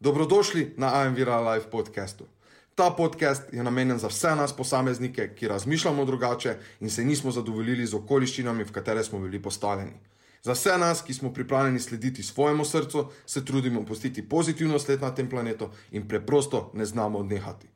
Dobrodošli 0.00 0.74
na 0.76 0.94
Aenvira 0.94 1.40
Live 1.40 1.70
podcastu. 1.70 2.24
Ta 2.74 2.90
podcast 2.90 3.42
je 3.52 3.62
namenjen 3.62 3.98
za 3.98 4.08
vse 4.08 4.30
nas 4.36 4.52
posameznike, 4.56 5.34
ki 5.34 5.48
razmišljamo 5.48 6.04
drugače 6.04 6.54
in 6.80 6.90
se 6.90 7.04
nismo 7.04 7.30
zadovoljili 7.30 7.86
z 7.86 7.94
okoliščinami, 7.94 8.64
v 8.64 8.72
katere 8.72 9.04
smo 9.04 9.18
bili 9.20 9.42
postavljeni. 9.42 9.92
Za 10.42 10.52
vse 10.56 10.78
nas, 10.78 11.02
ki 11.02 11.14
smo 11.14 11.32
pripravljeni 11.32 11.80
slediti 11.80 12.22
svojemu 12.22 12.64
srcu, 12.64 13.04
se 13.26 13.44
trudimo 13.44 13.84
pustiti 13.84 14.24
pozitivno 14.28 14.78
sled 14.78 15.02
na 15.02 15.10
tem 15.14 15.28
planetu 15.28 15.68
in 15.90 16.08
preprosto 16.08 16.70
ne 16.74 16.86
znamo 16.86 17.18
odnehati. 17.18 17.68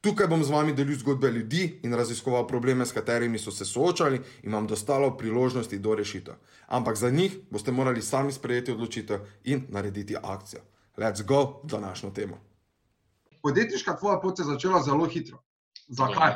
Tukaj 0.00 0.28
bom 0.28 0.44
z 0.44 0.50
vami 0.52 0.74
delil 0.76 0.98
zgodbe 0.98 1.30
ljudi 1.30 1.78
in 1.82 1.94
raziskoval 1.94 2.46
probleme, 2.46 2.86
s 2.86 2.92
katerimi 2.92 3.38
so 3.38 3.50
se 3.50 3.64
soočali 3.64 4.20
in 4.42 4.52
vam 4.52 4.66
dostalo 4.66 5.16
priložnosti 5.16 5.78
do 5.78 5.94
rešitev. 5.94 6.34
Ampak 6.66 6.96
za 6.96 7.10
njih 7.10 7.38
boste 7.50 7.72
morali 7.72 8.02
sami 8.02 8.32
sprejeti 8.32 8.72
odločitev 8.72 9.20
in 9.44 9.64
narediti 9.68 10.16
akcijo. 10.22 10.60
Let's 11.00 11.22
go 11.24 11.60
v 11.64 11.70
današnjo 11.70 12.10
temo. 12.10 12.40
Podjetniška 13.42 13.96
tvoja 13.96 14.20
pot 14.20 14.38
je 14.38 14.44
začela 14.44 14.82
zelo 14.82 15.06
hitro. 15.08 15.38
Zakaj? 15.88 16.32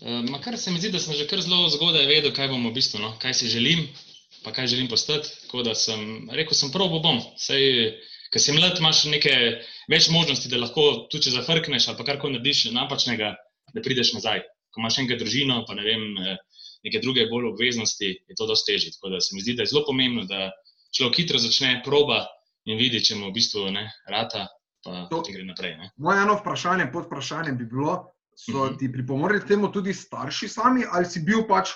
Uh, 0.00 0.40
kar 0.44 0.58
se 0.58 0.70
mi 0.70 0.78
zdi, 0.78 0.92
da 0.94 1.00
sem 1.02 1.14
že 1.18 1.26
kar 1.26 1.40
zelo 1.42 1.66
zgodaj 1.68 2.06
vedel, 2.06 2.30
kaj 2.34 2.52
bom 2.52 2.68
v 2.68 2.72
bistvu, 2.76 3.00
no? 3.02 3.10
kaj 3.18 3.34
si 3.34 3.50
želim, 3.50 3.82
pa 4.44 4.52
kaj 4.54 4.70
želim 4.70 4.86
postati. 4.88 5.28
Tako 5.42 5.64
da 5.66 5.74
sem 5.74 6.30
rekel, 6.30 6.54
sem 6.54 6.70
probo 6.70 7.02
bom. 7.02 7.18
Sej, 7.36 7.98
ker 8.30 8.44
si 8.44 8.54
mlad, 8.54 8.78
imaš 8.78 9.02
nekaj 9.10 9.50
več 9.90 10.06
možnosti, 10.14 10.52
da 10.54 10.62
lahko 10.62 11.10
tu 11.10 11.18
če 11.18 11.34
zafrkneš 11.34 11.90
ali 11.90 12.06
kar 12.06 12.22
koli 12.22 12.38
narediš 12.38 12.68
napačnega, 12.78 13.34
da 13.74 13.82
prideš 13.82 14.14
nazaj. 14.20 14.46
Ko 14.70 14.84
imaš 14.86 15.02
enega 15.02 15.18
družino, 15.18 15.64
pa 15.66 15.74
ne 15.74 15.82
vem, 15.82 16.08
eh, 16.22 16.38
neke 16.86 17.02
druge 17.02 17.26
bolj 17.26 17.50
obveznosti, 17.56 18.14
je 18.22 18.38
to 18.38 18.46
dosti 18.46 18.72
težje. 18.72 18.94
Tako 18.94 19.16
da 19.16 19.20
se 19.20 19.34
mi 19.34 19.42
zdi, 19.42 19.58
da 19.58 19.66
je 19.66 19.74
zelo 19.74 19.82
pomembno, 19.90 20.30
da 20.30 20.52
človek 20.94 21.24
hitro 21.24 21.42
začne 21.42 21.80
proba 21.82 22.22
in 22.68 22.78
vidi, 22.78 23.00
če 23.04 23.16
mu 23.18 23.30
v 23.30 23.36
bistvu 23.38 23.66
ne 23.72 23.88
rata, 24.10 24.46
pa 24.84 25.06
to, 25.10 25.22
ti 25.26 25.34
gre 25.34 25.46
naprej. 25.48 25.76
Ne. 25.80 25.90
Moje 26.04 26.22
eno 26.22 26.38
vprašanje, 26.38 26.90
pod 26.92 27.08
vprašanje 27.08 27.56
bi 27.58 27.66
bilo, 27.66 27.98
so 28.36 28.52
uh 28.52 28.54
mhm. 28.54 28.74
-huh. 28.74 28.78
ti 28.78 28.92
pripomorili 28.92 29.46
temu 29.46 29.72
tudi 29.72 29.94
starši 29.94 30.48
sami, 30.48 30.84
ali 30.92 31.04
si 31.04 31.20
bil 31.20 31.46
pač 31.48 31.70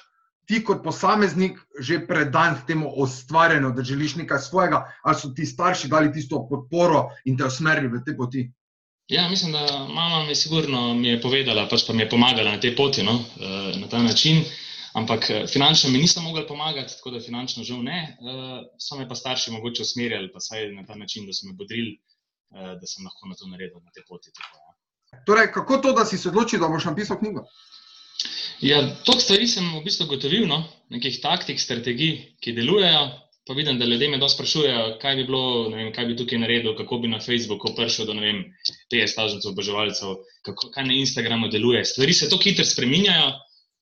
ti 0.46 0.64
kot 0.64 0.82
posameznik 0.84 1.58
že 1.80 2.06
predan 2.06 2.58
temu 2.66 2.88
ustvarjanju, 2.96 3.70
da 3.70 3.82
želiš 3.82 4.16
nekaj 4.16 4.38
svojega, 4.38 4.92
ali 5.02 5.16
so 5.16 5.28
ti 5.36 5.46
starši 5.46 5.88
dali 5.88 6.12
tisto 6.12 6.46
podporo 6.50 7.08
in 7.24 7.36
te 7.38 7.44
usmerili 7.44 7.88
v 7.88 8.04
te 8.06 8.16
poti? 8.16 8.50
Ja, 9.08 9.28
mislim, 9.28 9.52
da 9.52 9.66
mama 9.88 10.24
mi 10.24 10.34
sigurno 10.34 10.94
mi 10.94 11.08
je 11.08 11.20
povedala, 11.20 11.68
pač 11.68 11.86
pa 11.86 11.92
mi 11.92 12.02
je 12.02 12.08
pomagala 12.08 12.50
na 12.50 12.60
tej 12.60 12.76
poti, 12.76 13.02
no, 13.02 13.24
eh, 13.40 13.78
na 13.80 13.88
ta 13.88 14.02
način. 14.02 14.38
Uh, 14.38 14.71
Ampak 14.92 15.30
eh, 15.30 15.46
finančno 15.46 15.90
mi 15.90 15.98
niso 15.98 16.20
mogli 16.20 16.46
pomagati, 16.46 16.96
tako 16.96 17.10
da 17.10 17.20
finančno 17.20 17.64
žal 17.64 17.80
ne. 17.82 18.16
Uh, 18.20 18.60
so 18.78 18.98
me 18.98 19.08
pa 19.08 19.16
starši 19.16 19.50
mogoče 19.50 19.82
usmerjali, 19.82 20.28
pa 20.32 20.40
saj 20.40 20.68
na 20.72 20.84
ta 20.86 20.94
način, 20.94 21.26
da 21.26 21.32
so 21.32 21.46
me 21.48 21.56
bodrili, 21.56 21.96
uh, 22.52 22.74
da 22.80 22.86
sem 22.86 23.04
lahko 23.04 23.28
na 23.28 23.34
to 23.34 23.48
naredil, 23.48 23.80
na 23.80 23.90
te 23.94 24.04
poti. 24.08 24.32
Tako, 24.36 24.58
ja. 24.60 25.22
Torej, 25.26 25.52
kako 25.52 25.78
to, 25.78 25.92
da 25.96 26.04
si 26.04 26.18
se 26.18 26.28
odločil, 26.28 26.60
da 26.60 26.68
boš 26.68 26.84
napisal 26.90 27.18
knjigo? 27.18 27.46
Ja, 28.60 28.82
to 29.04 29.16
stvari 29.18 29.48
sem 29.48 29.64
v 29.74 29.80
bistvu 29.84 30.06
gotovil, 30.10 30.44
no? 30.46 30.60
nekih 30.92 31.16
taktik, 31.22 31.60
strategij, 31.60 32.36
ki 32.40 32.54
delujejo. 32.58 33.06
Pa 33.48 33.56
vidim, 33.58 33.78
da 33.78 33.88
ljudje 33.88 34.06
me 34.08 34.20
dosti 34.22 34.36
sprašujejo, 34.36 34.82
kaj 35.02 35.16
bi 35.18 35.24
bilo, 35.26 35.70
vem, 35.72 35.88
kaj 35.96 36.04
bi 36.06 36.14
tukaj 36.16 36.38
naredil, 36.38 36.76
kako 36.78 37.00
bi 37.02 37.08
na 37.10 37.18
Facebooku 37.18 37.72
prišel 37.74 38.06
do 38.06 38.14
50 38.14 39.48
oboževalcev, 39.50 40.20
kaj 40.46 40.84
na 40.86 40.94
Instagramu 40.94 41.48
deluje. 41.50 41.80
Stvari 41.84 42.14
se 42.14 42.28
tako 42.30 42.44
hitro 42.44 42.64
spreminjajo 42.64 43.32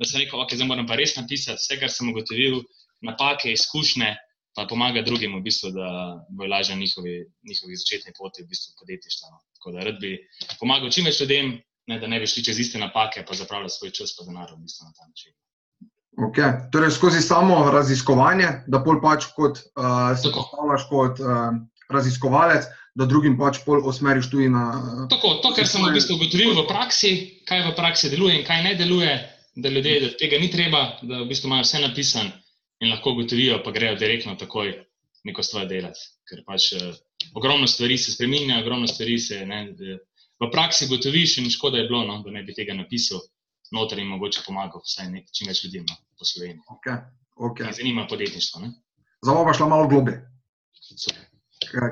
da 0.00 0.08
sem 0.08 0.22
rekel, 0.22 0.40
ok, 0.40 0.56
zdaj 0.56 0.68
moram 0.68 0.88
pa 0.88 0.96
res 0.96 1.12
napisati 1.18 1.60
vse, 1.60 1.76
kar 1.80 1.92
sem 1.92 2.08
ugotovil, 2.08 2.62
napake, 3.04 3.52
izkušnje, 3.52 4.14
pa 4.56 4.64
pomaga 4.70 5.02
drugim, 5.04 5.36
v 5.36 5.44
bistvu, 5.44 5.74
da 5.76 5.88
bo 6.36 6.48
lažje 6.48 6.76
njihovi, 6.76 7.18
njihovi 7.48 7.76
začetni 7.76 8.14
poti 8.16 8.42
v 8.42 8.50
bistvu 8.50 8.74
podjetništva. 8.80 9.28
No. 9.30 9.42
Tako 9.58 9.74
da 9.76 9.84
rad 9.84 10.00
bi 10.00 10.16
pomagal 10.60 10.90
čim 10.90 11.06
več 11.08 11.20
ljudem, 11.20 11.52
ne, 11.92 12.00
da 12.00 12.08
ne 12.08 12.20
bi 12.20 12.28
šli 12.30 12.46
čez 12.48 12.58
iste 12.64 12.80
napake, 12.80 13.24
pa 13.28 13.36
zapravljati 13.36 13.76
svoj 13.76 13.92
čas 14.00 14.16
pa 14.16 14.24
denar 14.24 14.50
v 14.54 14.62
bistvu 14.64 14.88
na 14.88 14.96
ta 14.96 15.06
način. 15.06 15.36
Okay. 16.20 16.56
Torej, 16.72 16.90
skozi 16.96 17.20
samo 17.22 17.62
raziskovanje, 17.70 18.48
da 18.66 18.80
pol 18.84 18.98
pač 19.00 19.28
kot 19.36 19.60
uh, 19.60 20.16
se 20.18 20.32
postavljaš 20.34 20.86
kot 20.90 21.20
uh, 21.22 21.52
raziskovalec, 21.92 22.66
da 22.98 23.06
drugim 23.06 23.36
pač 23.38 23.60
pol 23.64 23.84
osmeriš 23.88 24.30
tudi 24.32 24.48
na. 24.50 24.64
Uh, 24.80 25.04
Tako, 25.12 25.36
to, 25.44 25.52
kar 25.56 25.68
sem 25.68 25.84
v 25.84 25.92
bistvu 25.94 26.18
ugotovil 26.18 26.56
v 26.58 26.66
praksi, 26.68 27.12
kaj 27.48 27.68
v 27.68 27.76
praksi 27.78 28.10
deluje 28.12 28.40
in 28.40 28.48
kaj 28.48 28.64
ne 28.66 28.74
deluje, 28.80 29.14
da 29.56 29.68
ljudje 29.68 30.00
da 30.00 30.10
tega 30.16 30.38
ni 30.38 30.50
treba, 30.50 30.98
da 31.02 31.22
v 31.22 31.28
bistvu 31.28 31.48
imajo 31.48 31.66
vse 31.66 31.80
napisano 31.82 32.30
in 32.80 32.90
lahko 32.90 33.12
ugotovijo, 33.12 33.62
pa 33.64 33.70
grejo 33.70 33.94
direktno 33.94 34.34
takoj 34.34 34.72
neko 35.24 35.42
stvar 35.42 35.66
delati. 35.68 36.00
Ker 36.28 36.44
pač 36.46 36.72
uh, 36.72 36.94
ogromno 37.34 37.66
stvari 37.66 37.98
se 37.98 38.12
spremenja, 38.12 38.60
ogromno 38.60 38.86
stvari 38.86 39.18
se 39.18 39.44
ne, 39.46 39.60
v 40.40 40.50
praksi 40.52 40.86
ugotoviš, 40.86 41.38
in 41.38 41.50
škoda 41.50 41.78
je 41.78 41.88
bilo, 41.88 42.04
no, 42.06 42.22
da 42.24 42.30
ne 42.30 42.42
bi 42.42 42.54
tega 42.56 42.74
napisal 42.74 43.20
noter 43.70 43.98
in 43.98 44.08
mogoče 44.10 44.42
pomagal 44.46 44.82
vsaj 44.84 45.10
nek, 45.10 45.28
čim 45.34 45.50
več 45.50 45.64
ljudem 45.64 45.84
no, 45.88 45.96
po 46.18 46.24
Sloveniji. 46.24 46.62
Okay. 46.76 47.02
Okay. 47.50 47.72
Zanima 47.76 48.06
podjetništvo. 48.08 48.60
Zdaj 49.24 49.44
pa 49.44 49.54
šla 49.56 49.68
malo 49.68 49.88
globe. 49.88 50.16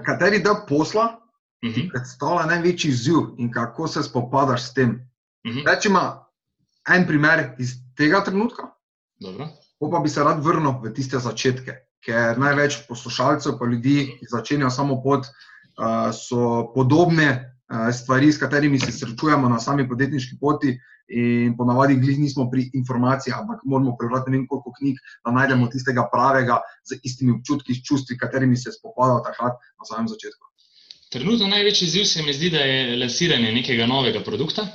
Kateri 0.06 0.40
del 0.42 0.64
posla 0.68 1.06
uh 1.62 1.70
mhm. 1.70 1.80
-huh. 1.80 1.90
predstavlja 1.90 2.46
največji 2.46 2.88
izziv 2.88 3.20
in 3.38 3.52
kako 3.52 3.88
se 3.88 4.02
spopadaš 4.02 4.62
s 4.62 4.74
tem? 4.74 4.90
Uh 4.90 5.52
mhm. 5.52 5.58
-huh. 5.58 5.74
Rečemo, 5.74 6.27
en 6.94 7.06
primer 7.06 7.54
iz 7.58 7.76
tega 7.96 8.22
trenutka. 8.24 8.70
Pa 9.78 10.00
bi 10.02 10.10
se 10.10 10.24
rad 10.24 10.42
vrnil 10.44 10.80
v 10.82 10.92
tiste 10.94 11.20
začetke, 11.22 11.74
ker 12.04 12.38
največ 12.38 12.82
poslušalcev, 12.88 13.58
pa 13.58 13.66
ljudi, 13.66 14.18
ki 14.18 14.26
začenjajo 14.30 14.70
samo 14.74 14.98
pot, 15.02 15.28
uh, 15.28 16.10
so 16.14 16.70
podobne 16.74 17.28
uh, 17.30 17.88
stvari, 17.94 18.32
s 18.32 18.42
katerimi 18.42 18.80
se 18.80 18.92
srečujemo 18.92 19.48
na 19.48 19.60
sami 19.62 19.88
podjetniški 19.88 20.38
poti. 20.40 20.78
In 21.08 21.54
ponavadi 21.56 21.94
nismo 21.96 22.50
pri 22.52 22.66
informacijah, 22.76 23.38
ampak 23.40 23.62
moramo 23.64 23.94
prebrati 23.96 24.28
nekaj 24.28 24.58
knjig, 24.76 24.98
da 25.24 25.32
najdemo 25.32 25.70
tistega 25.72 26.02
pravega, 26.12 26.58
z 26.84 26.98
istimi 27.00 27.32
občutki, 27.32 27.78
čustvi, 27.80 28.18
katerimi 28.20 28.56
se 28.60 28.74
spopadamo 28.74 29.22
takrat 29.24 29.56
na 29.56 29.88
samem 29.88 30.10
začetku. 30.12 30.44
Trenutno 31.08 31.48
največji 31.48 31.86
izziv 31.86 32.04
se 32.04 32.22
mi 32.22 32.34
zdi, 32.36 32.50
da 32.52 32.60
je 32.60 32.98
lansiranje 33.00 33.54
nekega 33.56 33.86
novega 33.88 34.20
produkta, 34.20 34.66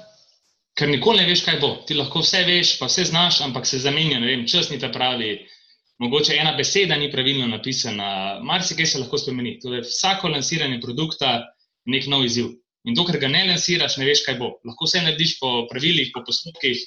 ker 0.77 0.89
nikoli 0.89 1.21
ne 1.21 1.29
veš, 1.29 1.43
kaj 1.45 1.59
bo. 1.61 1.71
Ti 1.87 1.97
lahko 1.97 2.23
vse 2.23 2.43
veš, 2.47 2.77
pa 2.79 2.89
vse 2.89 3.05
znaš, 3.09 3.41
ampak 3.45 3.67
se 3.69 3.79
zamenja, 3.79 4.19
ne 4.19 4.29
vem, 4.29 4.47
čas 4.49 4.71
ni 4.71 4.79
ta 4.81 4.89
pravi. 4.93 5.35
Mogoče 6.01 6.35
ena 6.35 6.55
beseda 6.57 6.97
ni 6.97 7.11
pravilno 7.11 7.47
napisana, 7.47 8.39
marsikaj 8.43 8.89
se 8.89 8.99
lahko 8.99 9.19
spremeni. 9.21 9.59
Torej, 9.61 9.85
vsako 9.85 10.33
lansiranje 10.33 10.81
produkta 10.81 11.33
je 11.37 11.93
nek 11.93 12.09
nov 12.11 12.25
izziv. 12.25 12.49
In 12.83 12.97
dokler 12.97 13.19
ga 13.21 13.29
ne 13.31 13.45
lansiraš, 13.47 13.99
ne 14.01 14.09
veš, 14.09 14.25
kaj 14.25 14.39
bo. 14.41 14.55
Lahko 14.67 14.89
vse 14.89 15.03
narediš 15.05 15.37
po 15.39 15.53
pravilih, 15.69 16.09
po 16.15 16.23
postopkih, 16.25 16.81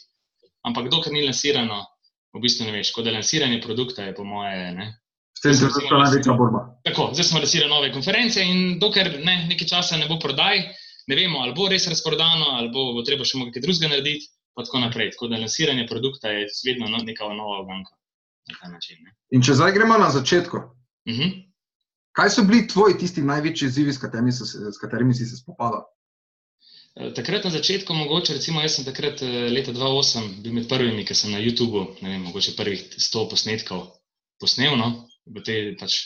ampak 0.69 0.91
dokler 0.93 1.15
ni 1.15 1.25
lansirano, 1.25 1.85
v 2.37 2.43
bistvu 2.43 2.67
ne 2.67 2.75
veš. 2.75 2.91
Kot 2.93 3.07
da 3.07 3.15
lansiranje 3.15 3.63
produkta 3.65 4.05
je, 4.05 4.17
po 4.17 4.27
moje. 4.27 4.73
Ne? 4.77 4.91
S 5.37 5.45
tem 5.45 5.55
se 5.55 5.71
lahko 5.71 6.03
največja 6.03 6.35
borba. 6.37 6.67
Tako, 6.85 7.11
zdaj 7.15 7.31
smo 7.31 7.41
lansirali 7.41 7.73
nove 7.73 7.93
konference 7.95 8.43
in 8.43 8.81
dokler 8.83 9.15
ne, 9.23 9.39
nekaj 9.53 9.71
časa 9.73 9.97
ne 10.01 10.11
bo 10.11 10.19
prodaj, 10.21 10.67
ne 11.07 11.19
vemo, 11.19 11.43
ali 11.45 11.55
bo 11.55 11.69
res 11.71 11.87
razprodano, 11.89 12.57
ali 12.59 12.71
bo, 12.75 12.93
bo 12.97 13.05
treba 13.07 13.25
še 13.25 13.39
nekaj 13.39 13.65
drugega 13.65 13.93
narediti. 13.93 14.31
Tako 14.57 14.81
naprej. 14.81 15.11
Tako 15.13 15.29
da 15.29 15.39
lansiranje 15.41 15.85
produkta 15.87 16.31
je 16.33 16.47
vedno 16.65 16.89
no, 16.89 17.03
neka 17.05 17.29
nova 17.29 17.59
oganka. 17.61 17.93
Na 18.63 18.71
način, 18.73 19.03
ne. 19.05 19.13
In 19.37 19.43
če 19.45 19.59
zdaj 19.59 19.75
gremo 19.75 19.99
na 19.99 20.09
začetku, 20.11 20.57
uh 20.57 21.13
mhm. 21.13 21.21
-huh. 21.23 21.35
kaj 22.13 22.31
so 22.31 22.43
bili 22.43 22.69
tvoji 22.69 22.99
tisti 22.99 23.23
največji 23.23 23.67
izzivi, 23.67 23.93
s 23.93 23.99
katerimi, 23.99 24.33
se, 24.33 24.45
s 24.73 24.79
katerimi 24.81 25.15
si 25.15 25.27
se 25.27 25.37
spopadal? 25.37 25.85
Eh, 26.97 27.13
takrat 27.13 27.45
na 27.45 27.51
začetku, 27.51 27.95
mogoče, 27.95 28.35
recimo, 28.35 28.63
jaz 28.65 28.79
sem 28.79 28.85
takrat 28.85 29.21
eh, 29.23 29.49
leta 29.53 29.73
2008 29.73 30.41
bil 30.41 30.55
med 30.57 30.69
prvimi, 30.69 31.05
ki 31.05 31.15
sem 31.15 31.35
na 31.35 31.41
YouTubu, 31.45 31.83
ne 32.01 32.15
vem, 32.15 32.23
mogoče 32.25 32.55
prvih 32.57 32.85
100 32.97 33.25
posnetkov 33.31 33.83
posnel, 34.41 34.79
no, 34.81 35.09
v 35.27 35.43
te 35.45 35.57
pač, 35.81 35.99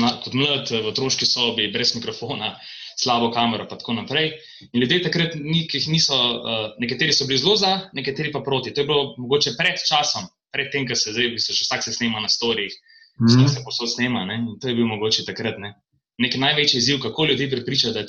na, 0.00 0.14
kot 0.24 0.32
mlad 0.32 0.72
v 0.72 0.88
otroški 0.88 1.28
sobi, 1.28 1.68
brez 1.74 1.92
mikrofona, 1.98 2.54
slabo 2.98 3.30
kamero, 3.30 3.64
in 3.64 3.70
tako 3.70 3.94
naprej. 3.94 4.32
In 4.72 4.82
ljudje 4.82 5.02
takrat 5.02 5.34
niso, 5.38 6.16
uh, 6.16 6.70
nekateri 6.82 7.12
so 7.12 7.26
bili 7.26 7.38
zelo 7.38 7.56
za, 7.56 7.90
nekateri 7.92 8.32
pa 8.32 8.42
proti. 8.44 8.74
To 8.74 8.80
je 8.80 8.86
bilo 8.86 9.14
mogoče 9.18 9.54
pred 9.58 9.78
časom, 9.88 10.26
pred 10.52 10.72
tem, 10.72 10.86
ko 10.88 10.94
se 10.98 11.12
zdaj, 11.12 11.30
bi 11.34 11.42
se 11.42 11.54
še 11.54 11.66
vsak 11.66 11.84
se 11.86 11.92
snema 11.92 12.20
na 12.20 12.28
storjih, 12.28 12.74
mm 13.20 13.26
-hmm. 13.26 13.48
se 13.48 13.62
posod 13.64 13.92
snema. 13.94 14.24
Ne? 14.24 14.34
In 14.34 14.58
to 14.60 14.68
je 14.68 14.74
bil 14.74 14.86
mogoče 14.86 15.24
takrat 15.24 15.58
ne? 15.58 15.74
nek 16.18 16.36
največji 16.36 16.78
izziv, 16.78 17.00
kako 17.02 17.24
ljudi 17.24 17.50
pripričati, 17.50 17.94
da, 17.94 18.02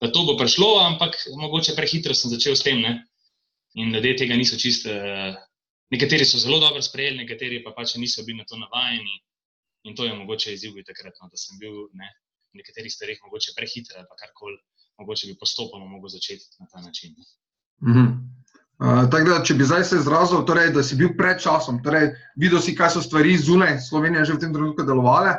da 0.00 0.12
to 0.12 0.24
bo 0.24 0.36
prišlo, 0.36 0.78
ampak 0.84 1.16
mogoče 1.40 1.74
prehitro 1.76 2.14
sem 2.14 2.30
začel 2.30 2.56
s 2.56 2.62
tem. 2.62 2.80
Ne? 2.80 3.04
In 3.74 3.94
ljudje 3.94 4.16
tega 4.16 4.36
niso 4.36 4.58
čist. 4.60 4.86
Uh, 4.86 5.36
Nekateri 5.88 6.24
so 6.28 6.36
zelo 6.36 6.58
dobro 6.60 6.82
sprejeli, 6.84 7.16
nekateri 7.16 7.62
pa 7.64 7.70
pač 7.72 7.94
niso 7.96 8.20
bili 8.24 8.38
na 8.38 8.44
to 8.44 8.58
navajeni. 8.60 9.14
In 9.88 9.94
to 9.96 10.04
je 10.04 10.12
mogoče 10.14 10.52
izziv 10.52 10.74
takrat, 10.84 11.14
no, 11.22 11.28
da 11.32 11.36
sem 11.40 11.56
bil 11.58 11.86
ne, 11.96 12.10
nekaterih 12.54 12.92
stvareh 12.92 13.18
mogoče 13.24 13.52
prehitro, 13.56 13.98
ali 13.98 14.20
karkoli, 14.22 14.58
mogoče 14.98 15.26
bi 15.26 15.36
postopoma 15.40 15.86
mogel 15.86 16.08
začeti 16.08 16.44
na 16.60 16.66
ta 16.72 16.80
način. 16.80 17.14
-hmm. 17.82 18.08
uh, 18.78 19.04
da, 19.10 19.42
če 19.44 19.54
bi 19.54 19.64
zdaj 19.64 19.84
se 19.84 19.96
izrazil, 19.96 20.44
torej, 20.46 20.72
da 20.72 20.82
si 20.82 20.96
bil 20.96 21.14
pred 21.18 21.40
časom, 21.42 21.82
torej, 21.82 22.10
videl 22.36 22.60
si, 22.60 22.74
kaj 22.76 22.90
so 22.96 23.02
stvari 23.02 23.36
zunaj 23.38 23.78
Slovenije 23.88 24.24
že 24.24 24.38
v 24.38 24.42
tem 24.44 24.54
trenutku 24.54 24.82
delovale. 24.82 25.36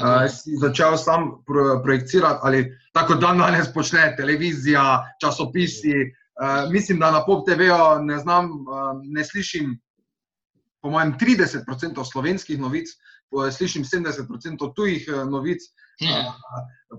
Uh, 0.00 0.24
si 0.24 0.56
začel 0.56 0.96
sam 0.96 1.44
pro, 1.44 1.82
projicirati, 1.84 2.40
ali 2.42 2.64
tako 2.96 3.14
dan 3.20 3.38
danes 3.38 3.68
počne 3.74 4.14
televizija, 4.16 5.04
časopisi. 5.20 5.92
Uh, 6.32 6.72
mislim, 6.72 6.98
da 6.98 7.10
na 7.10 7.20
PopTV-u 7.26 8.00
ne 8.04 8.18
znam, 8.18 8.48
uh, 8.64 8.96
ne 9.04 9.24
slišim, 9.24 9.76
po 10.80 10.90
mojem, 10.90 11.12
30% 11.20 12.04
slovenskih 12.12 12.58
novic, 12.58 12.88
slišim 13.52 13.84
70% 13.84 14.68
tujih 14.76 15.08
uh, 15.08 15.24
novic, 15.28 15.64
uh, 16.04 16.32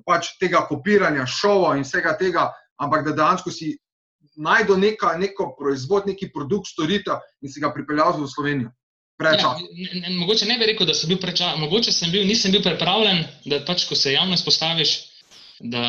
pač 0.06 0.33
tega 0.41 0.65
kopiranja, 0.69 1.25
šova 1.30 1.75
in 1.77 1.85
vsega 1.85 2.18
tega, 2.19 2.50
ampak 2.81 3.06
da 3.07 3.15
dejansko 3.18 3.51
si 3.53 3.74
najdel 4.35 4.80
neka, 4.81 5.13
neko 5.18 5.53
proizvod, 5.59 6.07
neki 6.09 6.31
produkt, 6.33 6.71
storitev 6.71 7.21
in 7.41 7.51
si 7.51 7.62
ga 7.62 7.74
pripeljal 7.74 8.18
v 8.18 8.30
Slovenijo. 8.30 8.71
Ja, 9.24 9.56
ne, 9.56 10.00
ne, 10.01 10.09
mogoče 10.18 10.45
ne 10.50 10.57
bi 10.57 10.65
rekel, 10.68 10.88
da 10.89 10.94
sem 10.97 11.07
bil 11.07 11.19
prečasen, 11.21 11.62
mogoče 11.62 11.94
sem 11.94 12.12
bil, 12.12 12.25
nisem 12.27 12.51
bil 12.51 12.63
pripravljen, 12.65 13.21
da 13.45 13.62
pač, 13.68 13.85
ko 13.88 13.95
se 13.95 14.15
javno 14.15 14.35
izpostaviš, 14.35 14.95
da 15.59 15.83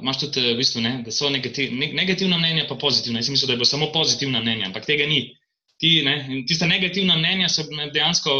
imaš 0.00 0.20
tudi 0.22 0.44
v 0.52 0.54
bistvu, 0.60 0.80
ne, 0.84 0.92
da 1.04 1.12
so 1.12 1.28
negativ, 1.30 1.74
ne, 1.74 1.90
negativna 1.98 2.38
mnenja, 2.38 2.68
pa 2.68 2.78
pozitivna. 2.80 3.18
Jaz 3.20 3.28
mislim, 3.34 3.48
da 3.48 3.52
je 3.52 3.60
bilo 3.60 3.68
samo 3.68 3.90
pozitivna 3.92 4.40
mnenja, 4.40 4.70
ampak 4.70 4.86
tega 4.86 5.08
ni. 5.10 5.34
Ti, 5.78 5.90
ne, 6.06 6.14
tiste 6.48 6.66
negativna 6.70 7.18
mnenja 7.18 7.50
so 7.52 7.66
dejansko 7.66 8.38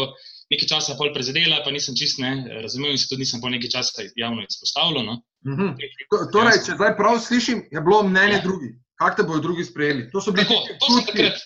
nekaj 0.49 0.67
časa 0.67 0.95
pol 0.97 1.13
prezadela, 1.13 1.61
pa 1.65 1.71
nisem 1.71 1.95
čist 1.97 2.19
ne 2.21 2.61
razumel 2.63 2.93
in 2.93 2.97
se 2.97 3.07
tudi 3.09 3.25
nisem 3.25 3.41
po 3.41 3.49
nekaj 3.53 3.69
časa 3.75 4.05
javno 4.15 4.45
izpostavljal. 4.47 5.05
No. 5.05 5.21
Mm 5.45 5.55
-hmm. 5.57 6.31
Torej, 6.33 6.57
če 6.65 6.77
zdaj 6.79 6.95
prav 6.97 7.19
slišim, 7.19 7.63
je 7.71 7.81
bilo 7.81 8.03
mnenje 8.03 8.39
ja. 8.39 8.41
drugih. 8.41 8.73
Kako 8.99 9.15
te 9.15 9.23
bodo 9.23 9.39
drugi 9.39 9.63
sprejeli? 9.63 10.09
To 10.11 10.21
so 10.21 10.31
bili 10.31 10.45
takrat. 11.05 11.39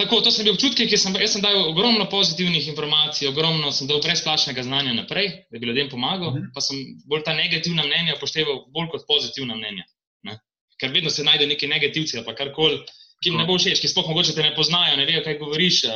Tako, 0.00 0.20
to 0.24 0.30
sem 0.30 0.44
bil 0.44 0.54
občutek, 0.54 0.88
ki 0.88 0.96
sem, 0.96 1.16
sem 1.28 1.42
dal 1.42 1.56
ogromno 1.68 2.06
pozitivnih 2.08 2.68
informacij, 2.68 3.28
ogromno 3.28 3.72
sem 3.72 3.88
dal 3.88 4.00
brezplačnega 4.00 4.62
znanja 4.62 4.94
naprej, 4.96 5.28
da 5.50 5.58
bi 5.58 5.66
ljudem 5.66 5.90
pomagal, 5.90 6.28
uh 6.28 6.34
mhm. 6.34 6.44
-huh. 6.44 6.52
pa 6.54 6.60
sem 6.60 6.76
bolj 7.06 7.22
ta 7.24 7.34
negativna 7.34 7.84
mnenja 7.84 8.14
upošteval 8.16 8.64
bolj 8.74 8.88
kot 8.92 9.04
pozitivna 9.08 9.56
mnenja. 9.56 9.84
Ne? 10.22 10.38
Ker 10.80 10.90
vedno 10.90 11.10
se 11.10 11.24
najde 11.24 11.46
neki 11.46 11.66
negativci 11.66 12.16
ali 12.16 12.36
karkoli, 12.36 12.78
ki 13.22 13.28
jim 13.28 13.36
ne 13.36 13.44
bo 13.46 13.58
všeč, 13.58 13.80
ki 13.80 13.88
sploh 13.88 14.08
mogoče 14.08 14.32
te 14.32 14.42
ne 14.42 14.54
poznajo, 14.54 14.96
ne 14.96 15.04
vejo, 15.04 15.24
kaj 15.24 15.38
govoriš. 15.38 15.84
Uh, 15.84 15.92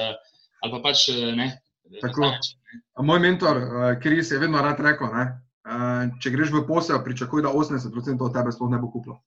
ali 0.65 0.73
pa 0.73 0.81
pač 0.81 1.09
ne. 1.37 1.47
Tako, 2.01 2.21
ne. 2.21 2.39
Moj 3.07 3.21
mentor, 3.21 3.57
uh, 3.57 4.03
Kris, 4.03 4.31
je 4.31 4.39
vedno 4.39 4.63
rad 4.63 4.81
rekel: 4.81 5.11
ne, 5.15 5.25
uh, 5.69 6.17
če 6.23 6.33
greš 6.35 6.53
v 6.55 6.65
posel, 6.67 7.03
pričakuj, 7.05 7.45
da 7.45 7.53
80% 7.53 8.25
od 8.25 8.35
tebe 8.35 8.53
sploh 8.53 8.73
ne 8.73 8.81
bo 8.83 8.91
kupilo. 8.91 9.21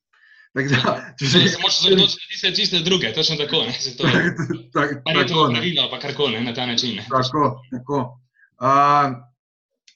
Da, 0.57 1.13
če 1.19 1.27
se 1.29 1.39
lahko 1.43 1.69
zelo 1.69 2.05
odločite, 2.07 2.51
čiste 2.55 2.79
druge, 2.81 3.11
točno 3.13 3.35
tako. 3.37 3.61
Ne, 3.67 3.75
to, 3.97 4.07
tak, 4.75 4.95
pa 5.05 5.13
tako, 5.13 5.27
to 5.29 5.43
pravilo, 5.53 5.89
pa 5.91 5.99
karkoli 6.01 6.41
na 6.41 6.53
ta 6.53 6.65
način. 6.65 6.97
Tako, 7.11 7.59
tako. 7.71 7.99
Uh, 8.57 9.19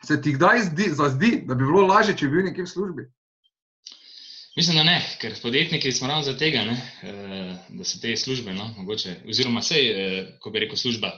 se 0.05 0.21
ti 0.21 0.35
kdaj 0.35 0.61
zdi, 0.69 0.91
zazdi, 0.97 1.31
da 1.47 1.55
bi 1.55 1.65
bilo 1.65 1.87
lažje, 1.87 2.17
če 2.17 2.29
bi 2.29 2.37
bil 2.37 2.49
nekje 2.51 2.67
v 2.67 2.73
službi? 2.73 3.07
Mislim, 4.59 4.77
da 4.77 4.83
ne, 4.83 4.97
ker 5.21 5.33
podjetniki 5.41 5.91
smo 5.95 6.11
ravno 6.11 6.27
za 6.27 6.35
tega, 6.37 6.65
ne, 6.67 6.75
uh, 6.77 7.77
da 7.79 7.87
se 7.87 8.01
te 8.01 8.13
službe, 8.17 8.53
no, 8.53 8.67
mogoče, 8.77 9.21
oziroma 9.29 9.63
vse, 9.63 9.81
uh, 9.81 10.33
ko 10.43 10.53
bi 10.53 10.65
rekel, 10.65 10.77
služba. 10.77 11.15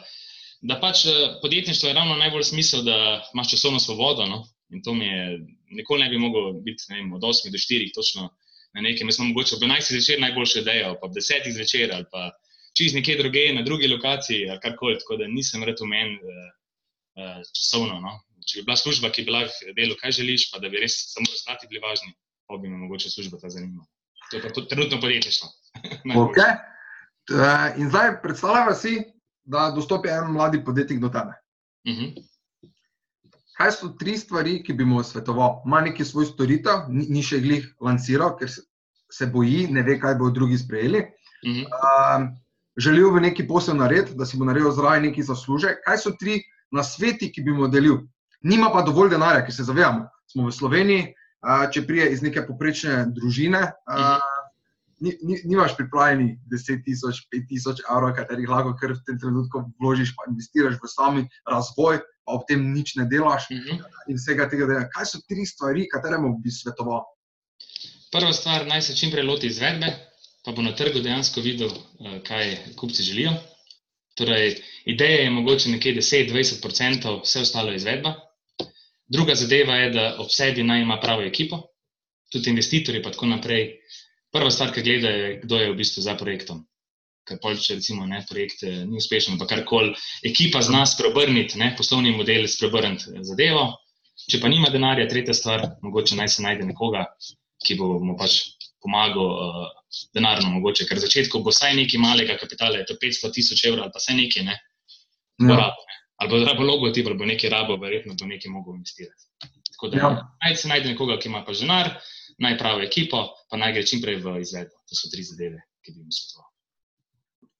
Da 0.64 0.80
pač 0.80 1.06
uh, 1.06 1.14
podjetništvo 1.42 1.90
je 1.90 1.96
ravno 1.98 2.16
najbolj 2.16 2.44
smisel, 2.44 2.84
da 2.88 2.98
imaš 3.34 3.52
časovno 3.52 3.80
svobodo. 3.80 4.26
No, 4.26 4.44
in 4.72 4.82
to 4.84 4.94
mi 4.94 5.06
je, 5.06 5.40
nikoli 5.76 6.04
ne 6.04 6.10
bi 6.10 6.18
mogel 6.18 6.54
biti 6.64 6.88
vem, 6.90 7.14
od 7.14 7.22
8 7.22 7.52
do 7.52 7.60
4, 7.60 7.92
točno 7.96 8.30
na 8.74 8.82
nekem, 8.82 9.08
jaz 9.08 9.20
sem 9.20 9.28
mogoče 9.30 9.56
ob 9.56 9.62
11. 9.62 9.92
zvečer 9.92 10.22
najboljše 10.22 10.62
idejo, 10.64 10.96
pa 11.02 11.08
ob 11.08 11.14
10. 11.14 11.50
zvečer 11.54 11.94
ali 11.94 12.06
pa 12.12 12.32
čez 12.78 12.94
nekje 12.94 13.18
druge, 13.22 13.44
na 13.54 13.62
drugi 13.62 13.88
lokaciji 13.88 14.50
ali 14.50 14.60
karkoli, 14.60 14.98
tako 15.00 15.18
da 15.22 15.28
nisem 15.28 15.64
rad 15.64 15.82
umen 15.82 16.16
uh, 16.18 16.48
uh, 17.22 17.42
časovno. 17.58 18.00
No. 18.02 18.14
Če 18.48 18.60
bi 18.60 18.66
bila 18.68 18.78
služba, 18.78 19.12
ki 19.14 19.22
bi 19.22 19.32
bila 19.32 19.44
v 19.46 19.76
delu, 19.78 19.96
kaj 20.00 20.18
želiš, 20.20 20.50
pa 20.52 20.60
da 20.60 20.72
bi 20.72 20.82
res 20.82 20.98
samo 21.14 21.30
rezultati 21.30 21.70
bili 21.70 21.84
važni, 21.84 22.12
pa 22.50 22.58
bi 22.58 22.72
me 22.72 22.82
mogoče 22.82 23.12
služba 23.14 23.40
ta 23.40 23.52
zanimala. 23.54 23.86
To 24.32 24.38
je 24.38 24.42
pa 24.44 24.50
trenutno 24.70 25.00
podjetništvo. 25.02 25.50
okay. 26.26 26.58
In 27.80 27.88
zdaj 27.90 28.18
predstavljamo 28.24 28.74
si, 28.76 28.98
da 29.44 29.72
dostopi 29.72 30.10
en 30.10 30.32
mladi 30.32 30.64
podjetnik 30.66 31.00
do 31.00 31.10
tebe. 31.10 31.34
Uh 31.88 31.94
mhm. 31.94 32.04
-huh. 32.04 32.30
Kaj 33.58 33.72
so 33.72 33.90
tri 34.00 34.18
stvari, 34.18 34.64
ki 34.64 34.74
bi 34.74 34.86
mu 34.86 35.04
svetoval? 35.04 35.62
Ma 35.66 35.82
neki 35.82 36.06
svoj 36.06 36.26
storitev, 36.26 36.88
ni, 36.90 37.06
ni 37.10 37.22
še 37.24 37.38
jih 37.38 37.68
lanciral, 37.82 38.34
ker 38.38 38.50
se, 38.50 39.28
boji, 39.30 39.68
ne 39.70 39.84
ve, 39.84 40.00
kaj 40.00 40.16
bodo 40.16 40.34
drugi 40.40 40.58
sprejeli. 40.58 41.04
Mm 41.46 41.52
-hmm. 41.52 41.66
uh, 41.66 42.28
želel 42.78 43.12
bi 43.12 43.20
neki 43.20 43.48
posel 43.48 43.76
narediti, 43.76 44.16
da 44.16 44.26
si 44.26 44.38
bo 44.38 44.46
naredil 44.46 44.72
zraven 44.72 45.04
neki 45.04 45.24
zaslužek. 45.24 45.84
Kaj 45.86 45.98
so 45.98 46.12
tri 46.20 46.42
na 46.72 46.84
sveti, 46.84 47.32
ki 47.32 47.42
bi 47.42 47.52
mu 47.52 47.68
delil? 47.68 47.98
Nima 48.42 48.72
pa 48.74 48.82
dovolj 48.82 49.10
denarja, 49.10 49.46
ker 49.46 49.54
se 49.54 49.64
zavedamo. 49.64 50.10
Smo 50.32 50.48
v 50.48 50.52
Sloveniji, 50.52 51.14
uh, 51.46 51.70
če 51.72 51.86
prije 51.88 52.12
iz 52.12 52.22
neke 52.22 52.48
poprečne 52.48 53.06
družine. 53.06 53.62
Uh, 53.88 54.18
mm 55.04 55.08
-hmm 55.08 55.24
nimaš 55.44 55.76
pripravljenih 55.78 56.38
10 56.52 56.84
tisoč, 56.86 57.16
5 57.36 57.48
tisoč 57.50 57.78
evrov, 57.92 58.16
katerih 58.16 58.50
lahko 58.50 58.74
kar 58.80 58.94
v 58.94 59.04
tem 59.08 59.20
trenutku 59.20 59.64
vložiš, 59.82 60.14
pa 60.16 60.28
investiraš 60.32 60.76
v 60.82 60.92
sami 60.96 61.24
razvoj, 61.50 62.00
pa 62.26 62.38
ob 62.38 62.46
tem 62.48 62.64
nič 62.74 62.96
ne 62.96 63.06
delaš. 63.06 63.50
Mm 63.50 63.58
-hmm. 63.58 63.84
In 64.10 64.18
vsega 64.18 64.50
tega, 64.50 64.66
da, 64.66 64.88
kaj 64.90 65.06
so 65.06 65.22
tri 65.28 65.46
stvari, 65.46 65.88
kateremu 65.94 66.38
bi 66.44 66.52
svetoval? 66.52 67.04
Prva 68.12 68.34
stvar, 68.34 68.68
naj 68.68 68.82
se 68.82 68.96
čim 68.96 69.12
prej 69.12 69.26
loti 69.26 69.48
izvedbe, 69.48 69.88
pa 70.46 70.52
bo 70.52 70.62
na 70.62 70.76
trgu 70.76 71.00
dejansko 71.00 71.42
videl, 71.42 71.70
eh, 71.70 72.22
kaj 72.24 72.58
kupci 72.76 73.04
želijo. 73.04 73.32
Torej, 74.16 74.62
ideja 74.86 75.24
je 75.24 75.30
mogoče 75.30 75.70
nekje 75.70 75.96
10-20%, 75.96 77.22
vse 77.24 77.40
ostalo 77.42 77.70
je 77.70 77.76
izvedba. 77.76 78.14
Druga 79.08 79.36
zadeva 79.36 79.76
je, 79.76 79.90
da 79.90 80.16
ob 80.20 80.28
sebi 80.30 80.64
naj 80.64 80.82
ima 80.82 81.00
pravo 81.02 81.22
ekipo, 81.22 81.62
tudi 82.32 82.50
investitorji, 82.50 83.04
pa 83.04 83.12
tako 83.12 83.26
naprej 83.26 83.80
prva 84.34 84.52
stvar, 84.52 84.74
ki 84.74 84.84
gleda, 84.86 85.10
je, 85.10 85.34
kdo 85.44 85.62
je 85.62 85.72
v 85.72 85.78
bistvu 85.78 86.04
za 86.06 86.16
projektom. 86.20 86.64
Ker 87.28 87.40
pol, 87.40 87.56
če 87.56 87.78
recimo 87.78 88.08
ne, 88.10 88.24
projekt 88.28 88.66
eh, 88.68 88.82
ni 88.90 89.00
uspešen, 89.00 89.38
pa 89.40 89.48
karkoli, 89.48 89.94
ekipa 90.28 90.64
zna 90.66 90.84
spreobrniti, 90.90 91.62
poslovni 91.78 92.12
model 92.18 92.50
spreobrniti 92.52 93.24
zadevo. 93.30 93.70
Če 94.30 94.40
pa 94.42 94.52
nima 94.52 94.70
denarja, 94.74 95.08
tretja 95.10 95.34
stvar, 95.38 95.64
mogoče 95.86 96.18
naj 96.20 96.30
se 96.36 96.44
najde 96.46 96.68
nekoga, 96.68 97.08
ki 97.64 97.78
bo 97.80 97.96
mu 98.04 98.18
pač 98.20 98.42
pomagal 98.84 99.30
uh, 99.32 99.64
denarno, 100.16 100.52
mogoče, 100.58 100.86
ker 100.90 101.00
v 101.00 101.06
začetku 101.06 101.42
bo 101.44 101.54
vsaj 101.54 101.76
nekaj 101.80 102.02
malega 102.04 102.36
kapitala, 102.40 102.82
je 102.82 102.90
to 102.92 102.98
500 103.02 103.32
tisoč 103.38 103.64
evrov 103.70 103.88
ali 103.88 103.96
pa 103.96 104.02
vsaj 104.04 104.18
nekaj, 104.20 104.46
ne, 104.50 104.58
ja. 105.48 105.56
rabo, 105.56 105.86
ne. 105.88 106.00
ali 106.20 106.32
bo 106.34 106.42
rabo 106.44 106.68
logotip, 106.68 107.08
ali 107.08 107.20
bo 107.20 107.30
nekaj 107.30 107.54
rabo, 107.54 107.78
verjetno 107.82 108.18
bo 108.20 108.28
nekaj 108.30 108.52
mogel 108.52 108.78
investirati. 108.78 109.30
Tako 109.72 109.92
da 109.94 110.02
ja. 110.02 110.12
naj 110.44 110.58
se 110.60 110.72
najde 110.72 110.92
nekoga, 110.92 111.18
ki 111.22 111.32
ima 111.32 111.44
pa 111.48 111.56
denar, 111.58 111.94
naj 112.40 112.58
pravo 112.58 112.82
ekipo, 112.82 113.28
pa 113.50 113.58
naj 113.58 113.76
gre 113.76 113.86
čim 113.86 114.02
prej 114.02 114.20
v 114.24 114.40
izvedbo. 114.42 114.76
To 114.90 114.98
so 114.98 115.12
tri 115.12 115.24
zadeve, 115.26 115.62
ki 115.86 115.94
bi 115.94 116.02
jim 116.02 116.12
svetoval. 116.12 116.50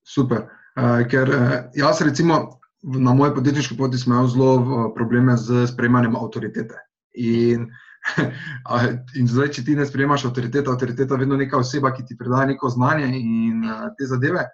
Super. 0.04 0.46
Uh, 0.74 1.04
ker 1.10 1.30
uh, 1.30 1.54
jaz, 1.78 2.02
recimo, 2.02 2.58
na 2.82 3.14
moje 3.14 3.34
podjetniške 3.34 3.76
poti 3.78 3.98
sem 3.98 4.12
imel 4.12 4.28
zelo 4.28 4.50
uh, 4.58 4.84
probleme 4.96 5.36
z 5.36 5.66
sprejemanjem 5.70 6.16
avtoritete. 6.18 6.80
In, 7.14 7.68
in 9.18 9.30
zdaj, 9.30 9.52
če 9.54 9.64
ti 9.64 9.76
ne 9.78 9.86
sprejemaš 9.86 10.26
avtoritete, 10.28 10.70
avtoriteta 10.70 11.14
je 11.14 11.24
vedno 11.24 11.38
neka 11.40 11.60
oseba, 11.62 11.94
ki 11.94 12.04
ti 12.08 12.18
predaja 12.18 12.50
neko 12.52 12.68
znanje 12.74 13.08
in 13.16 13.64
uh, 13.64 13.88
te 13.98 14.08
zadeve, 14.10 14.48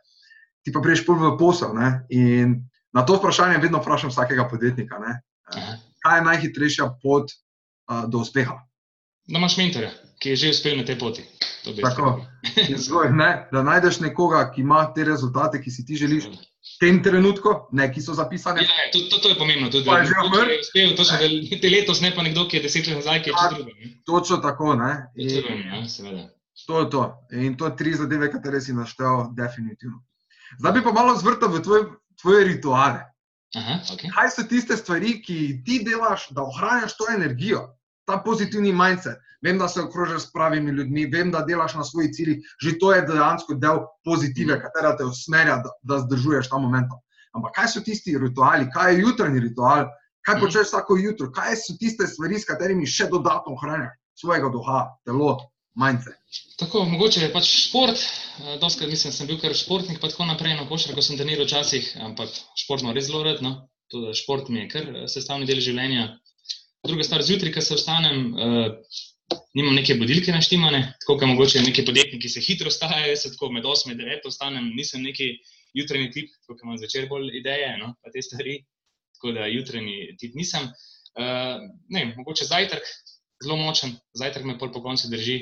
ti 0.62 0.72
pa 0.72 0.84
prejš 0.84 1.06
pol 1.08 1.18
v 1.18 1.34
posel. 1.40 1.72
Ne? 1.74 1.92
In 2.14 2.58
na 2.94 3.06
to 3.06 3.16
vprašanje 3.18 3.58
vedno 3.62 3.80
vprašam 3.80 4.12
vsakega 4.12 4.46
podjetnika, 4.50 5.00
uh, 5.00 5.70
kaj 6.04 6.20
je 6.20 6.26
najhitrejša 6.28 6.90
pot 7.02 7.32
uh, 7.32 8.04
do 8.12 8.22
uspeha. 8.22 8.60
Da 9.30 9.38
imaš 9.38 9.56
mentorja 9.56 9.90
ki 10.20 10.28
je 10.28 10.36
že 10.36 10.46
uspel 10.52 10.76
na 10.76 10.84
tej 10.84 11.00
poti. 11.00 11.24
Tako, 11.64 12.24
zvoj, 12.76 13.08
ne, 13.12 13.48
da 13.52 13.64
najdeš 13.64 14.00
nekoga, 14.04 14.44
ki 14.52 14.60
ima 14.60 14.84
te 14.92 15.04
rezultate, 15.04 15.60
ki 15.64 15.70
si 15.72 15.84
ti 15.84 15.96
želiš. 15.96 16.28
V 16.60 16.76
tem 16.80 17.00
trenutku, 17.02 17.72
ne, 17.72 17.88
ki 17.88 18.04
so 18.04 18.12
zapisane. 18.12 18.60
Ja, 18.60 18.88
to, 18.92 19.00
to, 19.08 19.16
to 19.24 19.28
je 19.32 19.36
pomembno. 19.40 19.72
Tudi, 19.72 19.88
da, 19.88 20.04
že 20.04 20.12
umrl. 20.20 20.60
To 20.96 21.04
so 21.04 21.16
te 21.60 21.68
letos, 21.72 22.04
ne 22.04 22.12
pa 22.12 22.24
nekdo, 22.24 22.44
ki 22.48 22.60
je 22.60 22.62
deset 22.68 22.88
let 22.88 23.00
nazaj, 23.00 23.22
ki 23.24 23.32
je 23.32 23.36
čez 23.36 23.56
drugo. 23.56 23.70
Točno 24.04 24.36
tako. 24.44 24.76
Ne. 24.76 24.92
In, 25.16 25.28
ja, 25.32 26.28
to 26.68 26.84
je 26.84 26.90
to. 26.92 27.02
In 27.32 27.56
to 27.56 27.72
je 27.72 27.76
tri 27.80 27.96
zadeve, 27.96 28.28
katere 28.32 28.60
si 28.60 28.76
naštel, 28.76 29.32
definitivno. 29.36 30.04
Zdaj 30.60 30.72
bi 30.76 30.84
pa 30.84 30.92
malo 30.92 31.16
zvrtal 31.16 31.48
v 31.48 31.64
tvoje, 31.64 31.88
tvoje 32.20 32.44
rituale. 32.44 33.08
Aha, 33.56 33.80
okay. 33.90 34.12
Kaj 34.12 34.28
so 34.36 34.44
tiste 34.44 34.76
stvari, 34.76 35.16
ki 35.24 35.64
ti 35.66 35.80
delaš, 35.84 36.28
da 36.36 36.44
ohranjaš 36.44 36.92
to 37.00 37.08
energijo, 37.08 37.64
ta 38.10 38.18
pozitivni 38.26 38.74
mindset? 38.74 39.22
vem, 39.42 39.58
da 39.58 39.68
se 39.68 39.80
okrožaš 39.80 40.22
s 40.22 40.32
pravimi 40.32 40.72
ljudmi, 40.72 41.06
vem, 41.06 41.30
da 41.30 41.44
delaš 41.48 41.74
na 41.74 41.84
svojih 41.84 42.10
ciljih, 42.12 42.50
že 42.62 42.78
to 42.78 42.92
je 42.94 43.06
dejansko 43.08 43.54
del 43.54 43.84
pozitive, 44.04 44.56
mm. 44.56 44.60
katera 44.64 44.96
te 44.96 45.04
usmerja, 45.04 45.60
da, 45.64 45.72
da 45.82 46.00
zdržuješ 46.04 46.50
ta 46.50 46.58
moment. 46.58 46.92
Ampak 47.36 47.54
kaj 47.56 47.68
so 47.74 47.84
tisti 47.86 48.18
rituali, 48.18 48.68
kaj 48.74 48.94
je 48.94 49.00
jutranji 49.00 49.40
ritual, 49.40 49.86
kaj 50.26 50.36
mm. 50.36 50.44
počneš 50.44 50.68
vsako 50.68 50.98
jutro, 51.00 51.30
kaj 51.32 51.56
so 51.62 51.78
tiste 51.80 52.06
stvari, 52.06 52.40
s 52.40 52.48
katerimi 52.48 52.86
še 52.86 53.08
dodatno 53.12 53.56
ohranjaš 53.56 53.96
svojega 54.20 54.50
duha, 54.52 54.82
telo, 55.08 55.38
mindset. 55.80 56.18
Tako, 56.60 56.82
mogoče 56.90 57.22
je 57.22 57.32
pač 57.32 57.46
šport, 57.48 57.96
eh, 57.96 58.58
doskrat 58.60 58.90
mislim, 58.90 59.14
sem 59.16 59.28
bil 59.30 59.38
kar 59.40 59.54
športnik, 59.56 60.00
pa 60.02 60.10
tako 60.12 60.26
naprej 60.28 60.58
na 60.58 60.66
košarku, 60.68 60.98
ko 60.98 61.04
sem 61.06 61.16
treniral 61.16 61.46
včasih, 61.48 61.94
ampak 62.04 62.28
športno 62.58 62.92
res 62.92 63.08
zelo 63.08 63.22
redno, 63.24 63.54
šport 64.14 64.50
mi 64.52 64.66
je 64.66 64.68
kar 64.74 64.90
eh, 64.90 65.06
sestavni 65.08 65.48
del 65.48 65.62
življenja. 65.64 66.10
Druga 66.86 67.04
stvar, 67.04 67.22
zjutraj, 67.22 67.52
ko 67.52 67.62
se 67.64 67.76
vstanem, 67.78 68.34
uh, 68.34 69.38
nimam 69.54 69.74
neke 69.74 69.94
budilke 70.00 70.32
naštimane, 70.32 70.82
tako 71.02 71.18
kot 71.18 71.28
mogoče 71.28 71.62
neki 71.66 71.84
podjetniki 71.86 72.28
se 72.28 72.42
hitro 72.44 72.72
vstajajo, 72.72 73.10
jaz 73.12 73.26
tako 73.34 73.50
med 73.52 73.64
8 73.64 73.92
in 73.92 74.00
9 74.00 74.28
vstanem, 74.32 74.70
nisem 74.76 75.02
neki 75.02 75.30
jutranji 75.74 76.10
tip, 76.14 76.32
kot 76.48 76.62
imam 76.64 76.78
zvečer 76.78 77.08
bolj 77.10 77.30
ideje, 77.38 77.76
no, 77.82 77.94
pa 78.02 78.12
te 78.14 78.22
stvari, 78.22 78.60
tako 79.18 79.36
da 79.36 79.46
jutranji 79.50 80.16
tip 80.18 80.34
nisem. 80.34 80.70
Uh, 81.18 81.62
ne, 81.90 82.04
mogoče 82.16 82.46
zajtrk, 82.46 82.86
zelo 83.44 83.56
močen, 83.58 83.96
zajtrk 84.18 84.46
me 84.46 84.58
pol 84.58 84.72
po 84.72 84.82
koncu 84.82 85.10
drži. 85.10 85.40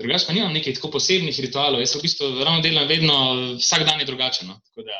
Drugač 0.00 0.24
pa 0.24 0.32
nimam 0.32 0.54
nekih 0.56 0.78
tako 0.78 0.94
posebnih 0.94 1.36
ritualov, 1.44 1.82
jaz 1.82 1.92
v 1.96 2.04
bistvu 2.06 2.28
ravno 2.40 2.62
delam 2.64 2.88
vedno, 2.88 3.16
vsak 3.58 3.84
dan 3.84 4.00
je 4.00 4.06
drugačen. 4.08 4.48
No? 4.48 4.56
Tako 4.70 4.86
da 4.86 4.96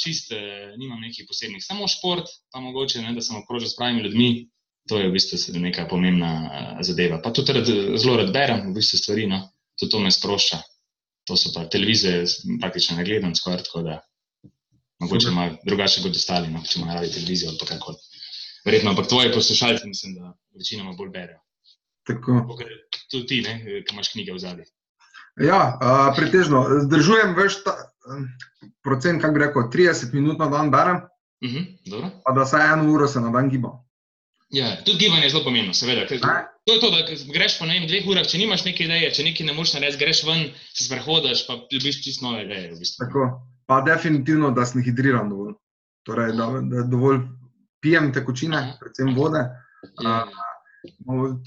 čist, 0.00 0.32
eh, 0.32 0.74
nimam 0.76 1.00
nekih 1.00 1.26
posebnih, 1.28 1.64
samo 1.64 1.88
šport, 1.88 2.30
pa 2.52 2.60
mogoče, 2.60 3.02
ne, 3.02 3.14
da 3.14 3.24
sem 3.24 3.36
okrožen 3.36 3.68
s 3.68 3.76
pravimi 3.76 4.02
ljudmi, 4.06 4.48
to 4.88 4.98
je 4.98 5.08
v 5.08 5.12
bistvu 5.12 5.58
neka 5.60 5.88
pomembna 5.90 6.30
uh, 6.46 6.82
zadeva. 6.86 7.18
Pa 7.22 7.32
tudi 7.34 7.52
rad, 7.52 7.66
zelo 7.98 8.16
rad 8.20 8.30
berem, 8.32 8.68
v 8.70 8.76
bistvu 8.76 9.00
stvari, 9.00 9.26
no, 9.26 9.40
tudi 9.80 9.90
to 9.90 10.00
me 10.00 10.12
sprošča. 10.14 10.60
To 11.26 11.34
so 11.34 11.50
pa 11.54 11.64
televizije, 11.66 12.22
praktično 12.62 12.96
ne 12.96 13.04
gledam 13.04 13.34
skoraj 13.34 13.64
tako, 13.66 13.82
da 13.82 13.96
mogoče 15.02 15.32
ima 15.32 15.48
drugače 15.66 16.04
kot 16.04 16.14
ostali, 16.14 16.52
no, 16.54 16.62
če 16.62 16.78
imajo 16.78 17.00
radi 17.00 17.10
televizijo 17.18 17.50
ali 17.50 17.66
kako. 17.66 17.96
Verjetno, 18.66 18.92
ampak 18.94 19.08
tvoji 19.10 19.32
poslušalci, 19.34 19.90
mislim, 19.90 20.14
da 20.20 20.32
večinoma 20.54 20.94
bolj 20.94 21.10
berejo. 21.18 21.42
Tako. 22.06 22.56
Tudi 23.10 23.26
ti, 23.26 23.42
ki 23.42 23.94
imaš 23.94 24.12
knjige 24.14 24.38
v 24.38 24.38
zadnji. 24.38 24.70
Ja, 25.42 25.58
uh, 25.82 26.14
pretežno. 26.16 26.62
Zdržujem 26.86 27.34
več 27.36 27.58
ta, 27.66 27.74
procent, 28.82 29.22
kako 29.22 29.34
bi 29.34 29.44
rekel, 29.44 29.62
30 29.72 30.14
minut 30.14 30.38
na 30.38 30.48
dan 30.52 30.70
berem, 30.70 30.96
uh 30.96 31.50
mhm, 31.50 31.64
-huh, 31.84 32.10
pa 32.24 32.32
da 32.32 32.46
se 32.46 32.56
eno 32.56 32.92
uro 32.92 33.08
se 33.08 33.20
na 33.20 33.30
dan 33.30 33.48
gibam. 33.50 33.86
Ja, 34.48 34.76
tudi 34.84 34.98
gibanje 34.98 35.22
je 35.22 35.30
zelo 35.30 35.44
pomembno, 35.44 35.74
seveda. 35.74 36.06
To 36.66 36.72
je 36.72 36.80
to, 36.80 36.90
da 36.90 36.96
greš 37.32 37.58
po 37.58 37.64
enem, 37.64 37.86
dveh 37.86 38.06
urah, 38.06 38.26
če 38.26 38.38
nimaš 38.38 38.64
neke 38.64 38.84
ideje, 38.84 39.10
če 39.14 39.24
nekaj 39.26 39.46
ne 39.46 39.52
moreš 39.52 39.74
narediti, 39.74 40.04
greš 40.04 40.22
ven, 40.26 40.46
se 40.74 40.84
sprehodiš, 40.84 41.46
pa 41.46 41.58
dobiš 41.72 42.02
čisto 42.04 42.26
nove 42.26 42.44
ideje. 42.44 42.72
V 42.74 42.78
bistvu. 42.78 43.06
Tako, 43.06 43.26
pa 43.66 43.80
definitivno, 43.86 44.50
da 44.50 44.66
sem 44.66 44.82
hidriran 44.86 45.30
dovolj. 45.30 45.54
Torej, 46.06 46.32
da, 46.38 46.46
da 46.62 46.82
dovolj 46.86 47.20
pijem 47.82 48.12
tekočine, 48.14 48.76
predvsem 48.80 49.14
vode. 49.14 49.42
Ja. 50.02 50.26
Uh, 51.06 51.38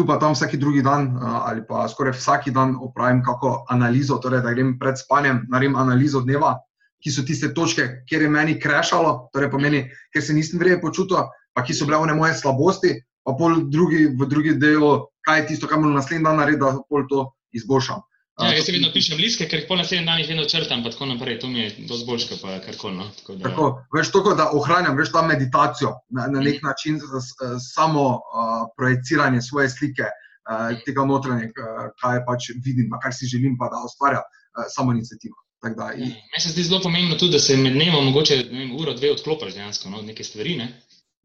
tu 0.00 0.06
pa 0.08 0.16
tam 0.16 0.32
vsak 0.32 0.56
drugi 0.56 0.80
dan 0.80 1.12
ali 1.20 1.60
pa 1.60 1.84
skoraj 1.84 2.16
vsak 2.16 2.48
dan 2.56 2.72
opravim 2.80 3.20
kako 3.20 3.66
analizo, 3.68 4.16
torej 4.16 4.40
da 4.40 4.54
grem 4.56 4.78
pred 4.80 4.96
spanjem, 4.96 5.44
naredim 5.52 5.76
analizo 5.76 6.24
dneva, 6.24 6.56
ki 7.04 7.12
so 7.12 7.20
tiste 7.20 7.52
točke, 7.52 7.84
kjer 8.08 8.24
je 8.24 8.30
meni 8.32 8.56
krešalo, 8.60 9.28
torej 9.32 9.50
pomeni, 9.52 9.82
ker 10.12 10.24
se 10.24 10.32
nisem 10.32 10.56
vredno 10.60 10.80
počutil, 10.80 11.28
pa 11.52 11.64
ki 11.64 11.76
so 11.76 11.84
bile 11.84 12.00
one 12.00 12.16
moje 12.16 12.32
slabosti, 12.40 12.94
pa 13.24 13.36
pol 13.36 13.66
drugi, 13.68 14.06
v 14.16 14.28
drugi 14.28 14.56
delu, 14.56 15.04
kaj 15.28 15.42
je 15.42 15.46
tisto, 15.52 15.68
kar 15.68 15.80
moram 15.80 16.00
naslednji 16.00 16.24
dan 16.24 16.40
narediti, 16.40 16.64
da 16.64 16.80
pol 16.88 17.04
to 17.12 17.26
izboljšam. 17.52 18.00
Ja, 18.40 18.54
jaz 18.56 18.64
se 18.66 18.72
vedno 18.72 18.88
pišem 18.92 19.18
liste, 19.20 19.46
ker 19.48 19.60
jih 19.60 19.66
po 19.68 19.76
naslednjem 19.76 20.06
dnevu 20.06 20.28
vedno 20.28 20.44
črtam, 20.48 20.82
pa 20.84 20.90
tako 20.92 21.06
naprej. 21.10 21.38
To 21.42 21.48
mi 21.48 21.60
je 21.60 21.70
dosti 21.88 22.06
boljše, 22.06 22.38
pa 22.42 22.56
karkoli. 22.64 22.96
No? 22.96 23.08
Tako, 23.18 23.36
da... 23.36 23.48
tako, 23.48 23.66
veš, 23.96 24.12
tako, 24.14 24.34
da 24.38 24.48
ohranjam 24.56 24.96
veš, 24.96 25.12
ta 25.12 25.22
meditacijo 25.26 25.92
na, 26.08 26.26
na 26.32 26.40
nek 26.40 26.62
mm. 26.62 26.66
način, 26.66 27.00
samo 27.74 28.06
uh, 28.14 28.64
projiciranje 28.76 29.42
svoje 29.42 29.68
slike, 29.70 30.08
uh, 30.08 30.70
tega 30.86 31.04
notranjega, 31.04 31.66
uh, 31.66 31.92
kaj 32.00 32.24
pač 32.28 32.50
vidim, 32.64 32.94
kar 33.02 33.14
si 33.14 33.28
želim, 33.28 33.58
pa 33.60 33.68
da 33.72 33.82
ustvarja 33.86 34.24
uh, 34.24 34.64
samo 34.68 34.96
inicijativa. 34.96 35.36
Ja, 35.64 35.92
meni 35.92 36.40
se 36.40 36.54
zdi 36.54 36.62
zelo 36.64 36.80
pomembno 36.80 37.18
tudi, 37.20 37.36
da 37.36 37.38
se 37.38 37.56
med 37.56 37.74
dnevom 37.76 38.04
mogoče 38.08 38.36
vem, 38.48 38.72
uro, 38.80 38.94
dve 38.96 39.12
odklopiš 39.12 39.54
dejansko 39.54 39.90
no, 39.92 40.00
neke 40.02 40.24
stvari. 40.24 40.56
Ne? 40.56 40.72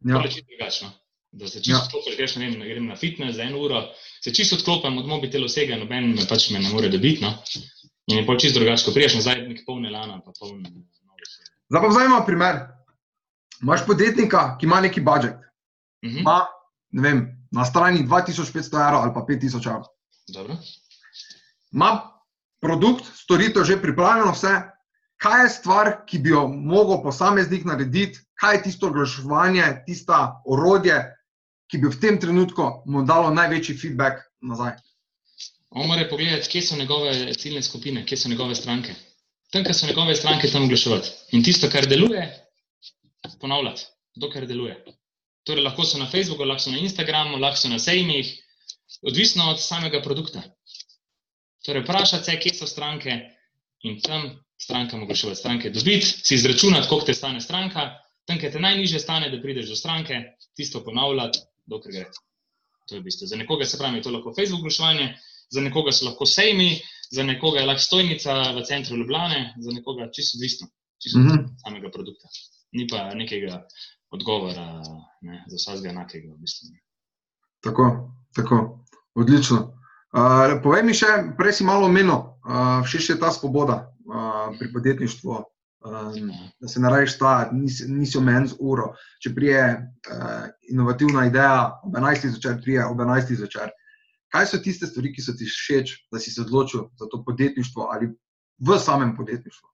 Ja. 0.06 0.20
Drugačno. 0.20 0.92
Da 1.36 1.48
se 1.48 1.60
čisto 1.60 1.72
ja. 1.72 1.84
odklopiš, 1.84 2.18
greš 2.18 2.36
ne 2.40 2.48
vem, 2.48 2.60
grem 2.64 2.86
na 2.88 2.96
fitness 2.96 3.36
za 3.36 3.44
eno 3.44 3.60
uro, 3.60 3.82
se 4.24 4.34
čisto 4.34 4.56
odklopim 4.56 4.98
od 4.98 5.08
mobitela 5.08 5.50
vsega, 5.50 5.76
noben 5.76 6.14
me 6.16 6.28
pač 6.30 6.50
me 6.54 6.62
ne 6.64 6.70
more 6.72 6.90
dobiti. 6.90 7.24
No? 7.24 7.34
In 8.08 8.22
je 8.22 8.26
pa 8.28 8.38
čisto 8.40 8.60
drugačno, 8.60 8.94
priješ 8.94 9.18
nazaj 9.20 9.42
nek 9.50 9.66
polne 9.68 9.92
lana, 9.92 10.22
pa 10.24 10.32
polne. 10.40 10.72
Zdaj 11.70 11.82
pa 11.82 11.88
vzamemo 11.92 12.22
primer. 12.26 12.62
Imaš 13.64 13.86
podjetnika, 13.88 14.44
ki 14.60 14.66
ima 14.66 14.80
neki 14.82 15.02
budžet. 15.02 15.36
Uh 16.06 16.10
mhm. 16.10 16.18
-huh. 16.18 16.24
Ma, 16.24 16.46
vem, 17.02 17.26
na 17.52 17.66
strani 17.66 18.08
2500 18.08 18.88
evrov 18.88 19.02
ali 19.02 19.14
pa 19.14 19.26
5000 19.28 19.70
evrov. 19.70 20.58
Ima 21.72 22.12
produkt, 22.62 23.06
storitev 23.14 23.64
že 23.64 23.82
pripravljeno, 23.82 24.32
vse. 24.32 24.62
Kaj 25.18 25.44
je 25.44 25.50
stvar, 25.50 26.06
ki 26.06 26.20
bi 26.20 26.30
jo 26.30 26.48
lahko 26.48 27.04
posameznik 27.04 27.66
narediti, 27.66 28.20
kaj 28.40 28.56
je 28.56 28.64
tisto 28.64 28.88
oglaševanje, 28.88 29.84
tista 29.86 30.42
orodje, 30.46 31.15
ki 31.76 31.82
bi 31.84 31.92
v 31.92 32.00
tem 32.00 32.16
trenutku 32.16 32.64
mu 32.88 33.04
dalo 33.04 33.34
največji 33.36 33.76
feedback 33.76 34.24
nazaj. 34.40 34.78
On 35.76 35.88
mora 35.90 36.06
pogledati, 36.08 36.48
kje 36.48 36.62
so 36.62 36.78
njegove 36.80 37.34
ciljne 37.36 37.62
skupine, 37.64 38.06
kje 38.08 38.18
so 38.18 38.30
njegove 38.32 38.56
stranke. 38.56 38.94
Tam, 39.52 39.64
kjer 39.64 39.76
so 39.76 39.88
njegove 39.88 40.16
stranke, 40.16 40.48
tam 40.48 40.64
oglaševati. 40.64 41.10
In 41.36 41.44
tisto, 41.44 41.68
kar 41.70 41.88
deluje, 41.92 42.24
ponavljati, 43.42 43.84
dokler 44.16 44.48
deluje. 44.48 44.78
Torej, 45.44 45.66
lahko 45.66 45.84
so 45.84 46.00
na 46.00 46.08
Facebooku, 46.08 46.48
lahko 46.48 46.64
so 46.64 46.72
na 46.72 46.80
Instagramu, 46.80 47.38
lahko 47.44 47.60
so 47.60 47.70
na 47.70 47.80
sejmih, 47.80 48.30
odvisno 49.04 49.50
od 49.52 49.60
samega 49.60 50.00
produkta. 50.02 50.46
Torej, 51.66 51.84
vprašati 51.84 52.30
se, 52.30 52.38
kje 52.40 52.54
so 52.56 52.70
stranke 52.72 53.18
in 53.84 54.00
tam 54.02 54.30
strankam 54.62 55.04
oglaševati. 55.04 55.40
Stranke 55.40 55.74
dobiti, 55.76 56.08
si 56.24 56.40
izračunati, 56.40 56.88
koliko 56.88 57.12
te 57.12 57.18
stane 57.20 57.42
stranka, 57.42 57.90
tam, 58.26 58.40
kjer 58.40 58.56
te 58.56 58.64
najniže 58.64 59.04
stane, 59.04 59.28
da 59.30 59.42
prideš 59.42 59.74
do 59.74 59.76
stranke, 59.76 60.22
tisto 60.56 60.84
ponavljati, 60.88 61.44
dokler 61.68 61.94
gre. 61.94 62.06
To 62.90 62.96
je 62.96 63.02
v 63.02 63.04
bistvu. 63.04 63.28
Za 63.28 63.36
nekoga 63.36 63.66
se 63.66 63.78
pravi, 63.78 64.02
to 64.02 64.10
je 64.10 64.16
lahko 64.16 64.34
Facebook 64.38 64.62
oglaševanje, 64.62 65.08
za 65.50 65.62
nekoga 65.62 65.92
so 65.92 66.06
lahko 66.06 66.26
sejmi, 66.26 66.82
za 67.12 67.24
nekoga 67.24 67.60
je 67.60 67.66
lahko 67.66 67.82
stojnica 67.82 68.34
v 68.58 68.64
centru 68.68 68.98
Ljubljane, 68.98 69.54
za 69.58 69.72
nekoga 69.72 70.10
čisto 70.14 70.38
odvisno, 70.38 70.68
čisto 71.04 71.20
mm 71.20 71.28
-hmm. 71.28 71.48
samega 71.64 71.92
produkta. 71.92 72.28
Ni 72.72 72.88
pa 72.88 73.14
nekega 73.14 73.68
odgovora 74.12 74.82
ne, 75.22 75.44
za 75.48 75.58
vsega 75.58 75.90
enakega. 75.90 76.34
V 76.34 76.38
bistvu. 76.38 76.70
Tako, 77.64 78.14
tako, 78.36 78.86
odlično. 79.16 79.58
Uh, 80.16 80.62
povej 80.64 80.84
mi 80.84 80.94
še, 80.94 81.08
prej 81.38 81.54
si 81.54 81.64
malo 81.64 81.86
omenil, 81.86 82.16
uh, 82.16 82.86
všeč 82.86 83.10
je 83.10 83.20
ta 83.20 83.32
svoboda 83.32 83.92
uh, 84.06 84.58
pri 84.60 84.72
podjetništvu 84.74 85.32
um, 85.86 86.32
da 86.62 86.68
se 86.68 86.80
narediš 86.80 87.18
ta, 87.20 87.50
nisi, 87.54 87.88
nisi 87.88 88.18
omen 88.18 88.48
z 88.48 88.58
uro. 88.60 88.92
Če 89.24 89.34
prije 89.36 89.62
uh, 89.76 90.48
inovativna 90.72 91.28
ideja 91.30 91.80
ob 91.84 91.96
11. 91.96 92.28
zvečer, 92.36 92.60
prije 92.64 92.86
ob 92.86 93.00
11. 93.00 93.36
zvečer. 93.42 93.72
Kaj 94.34 94.50
so 94.52 94.60
tiste 94.60 94.90
stvari, 94.90 95.14
ki 95.16 95.24
so 95.24 95.36
ti 95.38 95.48
všeč, 95.48 95.96
da 96.12 96.20
si 96.20 96.34
se 96.34 96.42
odločil 96.42 96.90
za 97.00 97.08
to 97.12 97.22
podjetništvo 97.24 97.90
ali 97.94 98.12
v 98.60 98.80
samem 98.80 99.16
podjetništvu? 99.16 99.70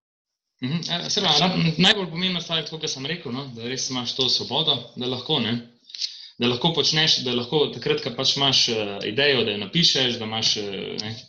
Mhm, 0.62 0.78
e, 0.78 1.10
Seba, 1.10 1.32
najbolj 1.78 2.10
pomembna 2.10 2.42
stvar 2.42 2.60
je 2.60 2.68
to, 2.70 2.78
kar 2.80 2.90
sem 2.90 3.06
rekel, 3.10 3.34
no? 3.34 3.48
da 3.56 3.66
res 3.66 3.90
imaš 3.90 4.14
to 4.16 4.28
svobodo, 4.30 4.76
da 4.96 5.10
lahko, 5.10 5.40
ne? 5.42 5.56
da 6.42 6.48
lahko 6.48 6.72
počneš, 6.74 7.20
da 7.26 7.34
lahko 7.38 7.68
takrat, 7.74 8.02
ko 8.04 8.14
pač 8.18 8.36
imaš 8.38 8.62
uh, 8.74 8.96
idejo, 9.06 9.44
da 9.46 9.54
jo 9.54 9.62
napišeš. 9.62 10.18
Imaš, 10.26 10.56
uh, 10.58 11.20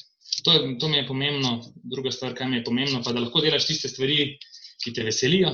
to, 0.45 0.55
je, 0.55 0.61
to 0.81 0.89
mi 0.89 0.97
je 0.97 1.07
pomembno. 1.09 1.51
Druga 1.85 2.13
stvar, 2.13 2.33
kar 2.37 2.49
mi 2.49 2.61
je 2.61 2.65
pomembno, 2.65 3.03
pa 3.05 3.13
da 3.13 3.21
lahko 3.21 3.43
delaš 3.45 3.67
tiste 3.69 3.91
stvari, 3.93 4.39
ki 4.83 4.93
te 4.93 5.05
veselijo 5.07 5.53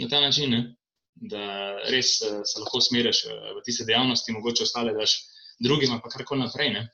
na 0.00 0.08
ta 0.08 0.20
način, 0.20 0.50
ne? 0.50 0.62
da 1.14 1.44
res 1.92 2.16
eh, 2.24 2.40
se 2.44 2.60
lahko 2.60 2.80
smeriš 2.80 3.24
eh, 3.28 3.52
v 3.58 3.62
tiste 3.66 3.84
dejavnosti, 3.84 4.32
mogoče 4.32 4.64
ostale 4.64 4.94
daš 4.96 5.18
drugim, 5.60 5.92
pa 6.02 6.08
kar 6.08 6.24
koli 6.24 6.40
naprej. 6.40 6.72
Ne? 6.72 6.88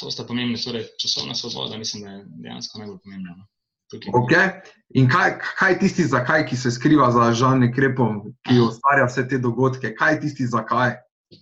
To 0.00 0.10
sta 0.10 0.24
pomembne, 0.26 0.58
torej 0.58 0.88
časovna 0.98 1.34
svoboda, 1.34 1.78
mislim, 1.78 2.02
da 2.02 2.10
je 2.10 2.24
dejansko 2.46 2.82
najbolj 2.82 2.98
pomembna. 3.04 3.36
No? 3.38 3.46
Okay. 3.90 4.60
In 4.94 5.08
kaj, 5.10 5.38
kaj 5.58 5.72
je 5.72 5.78
tisti, 5.78 6.04
zakaj, 6.06 6.44
ki 6.46 6.56
se 6.56 6.70
skriva 6.70 7.10
za 7.10 7.32
žalnim 7.34 7.72
krepom, 7.74 8.20
ki 8.46 8.60
ustvarja 8.62 9.08
vse 9.08 9.26
te 9.28 9.38
dogodke? 9.42 9.90
Kaj 9.98 10.14
je 10.14 10.20
tisti, 10.26 10.46
zakaj? 10.46 10.94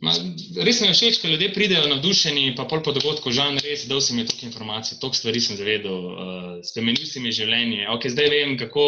Ma, 0.04 0.12
res 0.64 0.80
mi 0.80 0.88
je 0.88 0.94
všeč, 0.96 1.18
ko 1.20 1.28
ljudje 1.28 1.48
pridejo 1.54 1.86
navdušeni, 1.88 2.54
pa 2.56 2.66
pol 2.68 2.82
po 2.84 2.92
dogodku, 2.96 3.32
žal 3.32 3.56
res, 3.64 3.86
da 3.88 4.00
sem 4.04 4.20
jim 4.20 4.28
toliko 4.28 4.48
informacij, 4.48 4.98
toliko 5.00 5.16
stvari 5.16 5.40
sem 5.44 5.60
zavedel, 5.60 6.08
uh, 6.08 6.50
spremenil 6.64 7.08
si 7.08 7.20
mi 7.24 7.32
življenje. 7.32 7.86
Okay, 7.96 8.12
zdaj 8.12 8.28
vem, 8.32 8.56
kako 8.60 8.84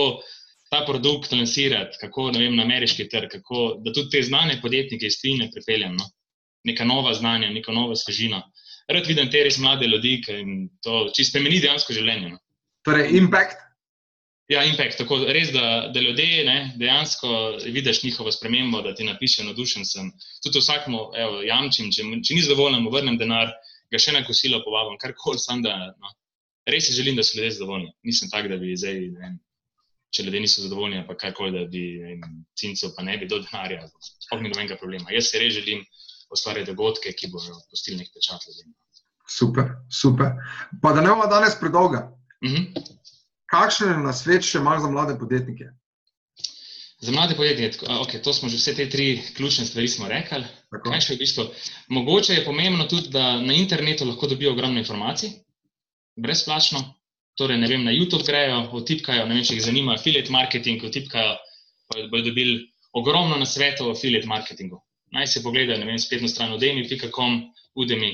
ta 0.70 0.84
produkt 0.86 1.32
lansirati, 1.32 1.98
kako 2.00 2.30
vem, 2.36 2.54
na 2.56 2.62
ameriški 2.62 3.08
trg, 3.10 3.30
kako, 3.32 3.62
da 3.84 3.92
tudi 3.92 4.10
te 4.14 4.22
znane 4.22 4.60
podjetnike 4.62 5.06
iz 5.06 5.18
tujine 5.20 5.50
pripeljem, 5.54 5.96
no? 5.98 6.06
neka 6.64 6.84
nova 6.84 7.14
znanja, 7.14 7.48
neka 7.50 7.72
nova 7.72 7.96
svežina. 7.96 8.42
Rad 8.90 9.06
vidim 9.06 9.30
te 9.30 9.42
res 9.46 9.58
mlade 9.58 9.86
ljudi, 9.86 10.20
ki 10.24 10.36
jim 10.36 10.52
to 10.84 11.06
čisto 11.16 11.32
spremeni 11.32 11.60
dejansko 11.62 11.94
življenje. 11.96 12.34
No? 12.34 12.38
Torej, 12.86 13.10
impact. 13.18 13.58
Ja, 14.50 14.64
impact. 14.66 14.98
Tako, 14.98 15.20
res, 15.30 15.52
da, 15.54 15.90
da 15.94 16.02
ljudje 16.02 16.44
ne, 16.46 16.58
dejansko 16.78 17.34
vidiš 17.64 18.02
njihovo 18.02 18.32
spremembo, 18.34 18.82
da 18.82 18.94
ti 18.94 19.06
napišejo, 19.06 19.46
navdušen 19.46 19.86
sem. 19.86 20.10
Tudi 20.44 20.62
vsakmu 20.62 21.04
evo, 21.24 21.42
jamčim, 21.46 21.90
če, 21.94 22.06
če 22.26 22.38
ni 22.38 22.46
zadovoljen, 22.46 22.82
mu 22.82 22.94
vrnem 22.94 23.18
denar, 23.18 23.52
ga 23.90 24.02
še 24.02 24.14
na 24.14 24.24
kosilo 24.26 24.62
povabim, 24.66 24.98
kar 25.02 25.14
koli 25.18 25.38
sam 25.42 25.62
da. 25.66 25.76
No. 25.98 26.14
Res 26.70 26.90
si 26.90 26.98
želim, 26.98 27.18
da 27.18 27.26
so 27.26 27.38
ljudje 27.38 27.56
zadovoljni. 27.58 27.94
Nisem 28.06 28.30
tak, 28.30 28.50
da 28.50 28.58
bi 28.58 28.74
zdaj. 28.78 28.98
Ne, 29.14 29.36
če 30.10 30.26
ljudje 30.26 30.40
niso 30.40 30.62
zadovoljni, 30.62 31.04
pa 31.06 31.16
karkoli, 31.16 31.52
da 31.54 31.64
bi 31.70 31.82
cincev 32.58 32.94
pa 32.96 33.04
ne 33.06 33.16
bi 33.18 33.28
do 33.30 33.38
denarja, 33.44 33.86
sploh 34.26 34.42
ni 34.42 34.50
nobenega 34.50 34.78
problema. 34.80 35.12
Jaz 35.14 35.30
se 35.30 35.42
res 35.42 35.54
želim 35.54 35.84
ustvarjati 36.30 36.72
dogodke, 36.72 37.12
ki 37.12 37.30
bodo 37.30 37.58
postili 37.70 38.00
nek 38.00 38.10
pečat 38.14 38.46
ljudem. 38.48 38.72
Super, 39.30 39.74
super. 40.00 40.32
Pa 40.82 40.92
da 40.92 41.04
ne 41.04 41.12
bomo 41.12 41.28
danes 41.30 41.58
predolga. 41.60 42.08
Mhm. 42.44 42.56
-huh. 42.56 42.96
Kakšne 43.50 43.96
na 43.98 44.12
svet 44.14 44.46
še 44.46 44.58
imaš 44.58 44.82
za 44.82 44.90
mlade 44.90 45.18
podjetnike? 45.18 45.72
Za 47.00 47.12
mlade 47.12 47.34
podjetnike, 47.34 47.86
okay, 48.04 48.22
to 48.22 48.32
smo 48.32 48.48
že 48.48 48.56
vse 48.56 48.74
te 48.74 48.88
tri 48.90 49.22
ključne 49.36 49.64
stvari 49.66 49.88
rekli. 50.08 50.44
V 50.70 51.16
bistvu, 51.18 51.46
mogoče 51.88 52.34
je 52.34 52.44
pomembno 52.44 52.84
tudi, 52.84 53.08
da 53.08 53.40
na 53.40 53.52
internetu 53.52 54.04
lahko 54.04 54.26
dobijo 54.26 54.52
ogromno 54.52 54.78
informacij, 54.78 55.30
brezplačno. 56.16 56.99
Torej, 57.40 57.56
ne 57.56 57.68
vem, 57.68 57.84
na 57.84 57.92
YouTube 57.92 58.24
grejo, 58.26 58.56
otipkajo, 58.76 59.24
ne 59.24 59.38
vem, 59.38 59.44
če 59.48 59.54
jih 59.56 59.62
zanima 59.64 59.94
affiliate 59.96 60.28
marketing, 60.34 60.82
otipkajo, 60.84 61.36
pa 61.88 62.02
bodo 62.12 62.26
dobili 62.26 62.58
ogromno 63.00 63.38
na 63.40 63.46
svetu 63.48 63.86
o 63.86 63.94
affiliate 63.94 64.28
marketingu. 64.28 64.82
Naj 65.16 65.30
se 65.32 65.40
pogledajo, 65.42 65.78
ne 65.80 65.88
vem, 65.88 65.96
spletno 65.98 66.28
stran 66.28 66.52
udemi.com, 66.52 67.38
udemi, 67.80 68.10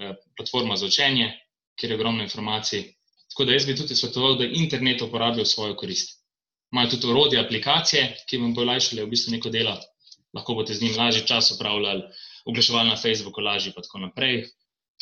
eh, 0.00 0.14
platforma 0.38 0.78
za 0.80 0.88
učenje, 0.88 1.26
kjer 1.76 1.92
je 1.92 1.98
ogromno 1.98 2.24
informacij. 2.24 2.86
Tako 3.34 3.44
da 3.44 3.58
jaz 3.58 3.66
bi 3.68 3.76
tudi 3.76 3.98
svetoval, 4.00 4.38
da 4.40 4.48
internet 4.62 5.04
uporabijo 5.04 5.44
v 5.44 5.52
svojo 5.52 5.76
korist. 5.76 6.16
Imajo 6.72 6.94
tudi 6.94 7.12
orodje, 7.12 7.42
aplikacije, 7.44 8.08
ki 8.24 8.40
vam 8.40 8.56
bo 8.56 8.64
olajšale 8.64 9.04
v 9.04 9.12
bistvu 9.12 9.36
neko 9.36 9.52
delo, 9.52 9.76
lahko 10.32 10.56
boste 10.56 10.78
z 10.80 10.86
njim 10.86 10.96
lažje 10.96 11.26
čas 11.28 11.52
upravljali, 11.58 12.08
oglaševali 12.48 12.88
na 12.88 12.96
Facebooku, 12.96 13.44
lažje 13.44 13.76
in 13.76 13.82
tako 13.82 14.02
naprej. 14.08 14.46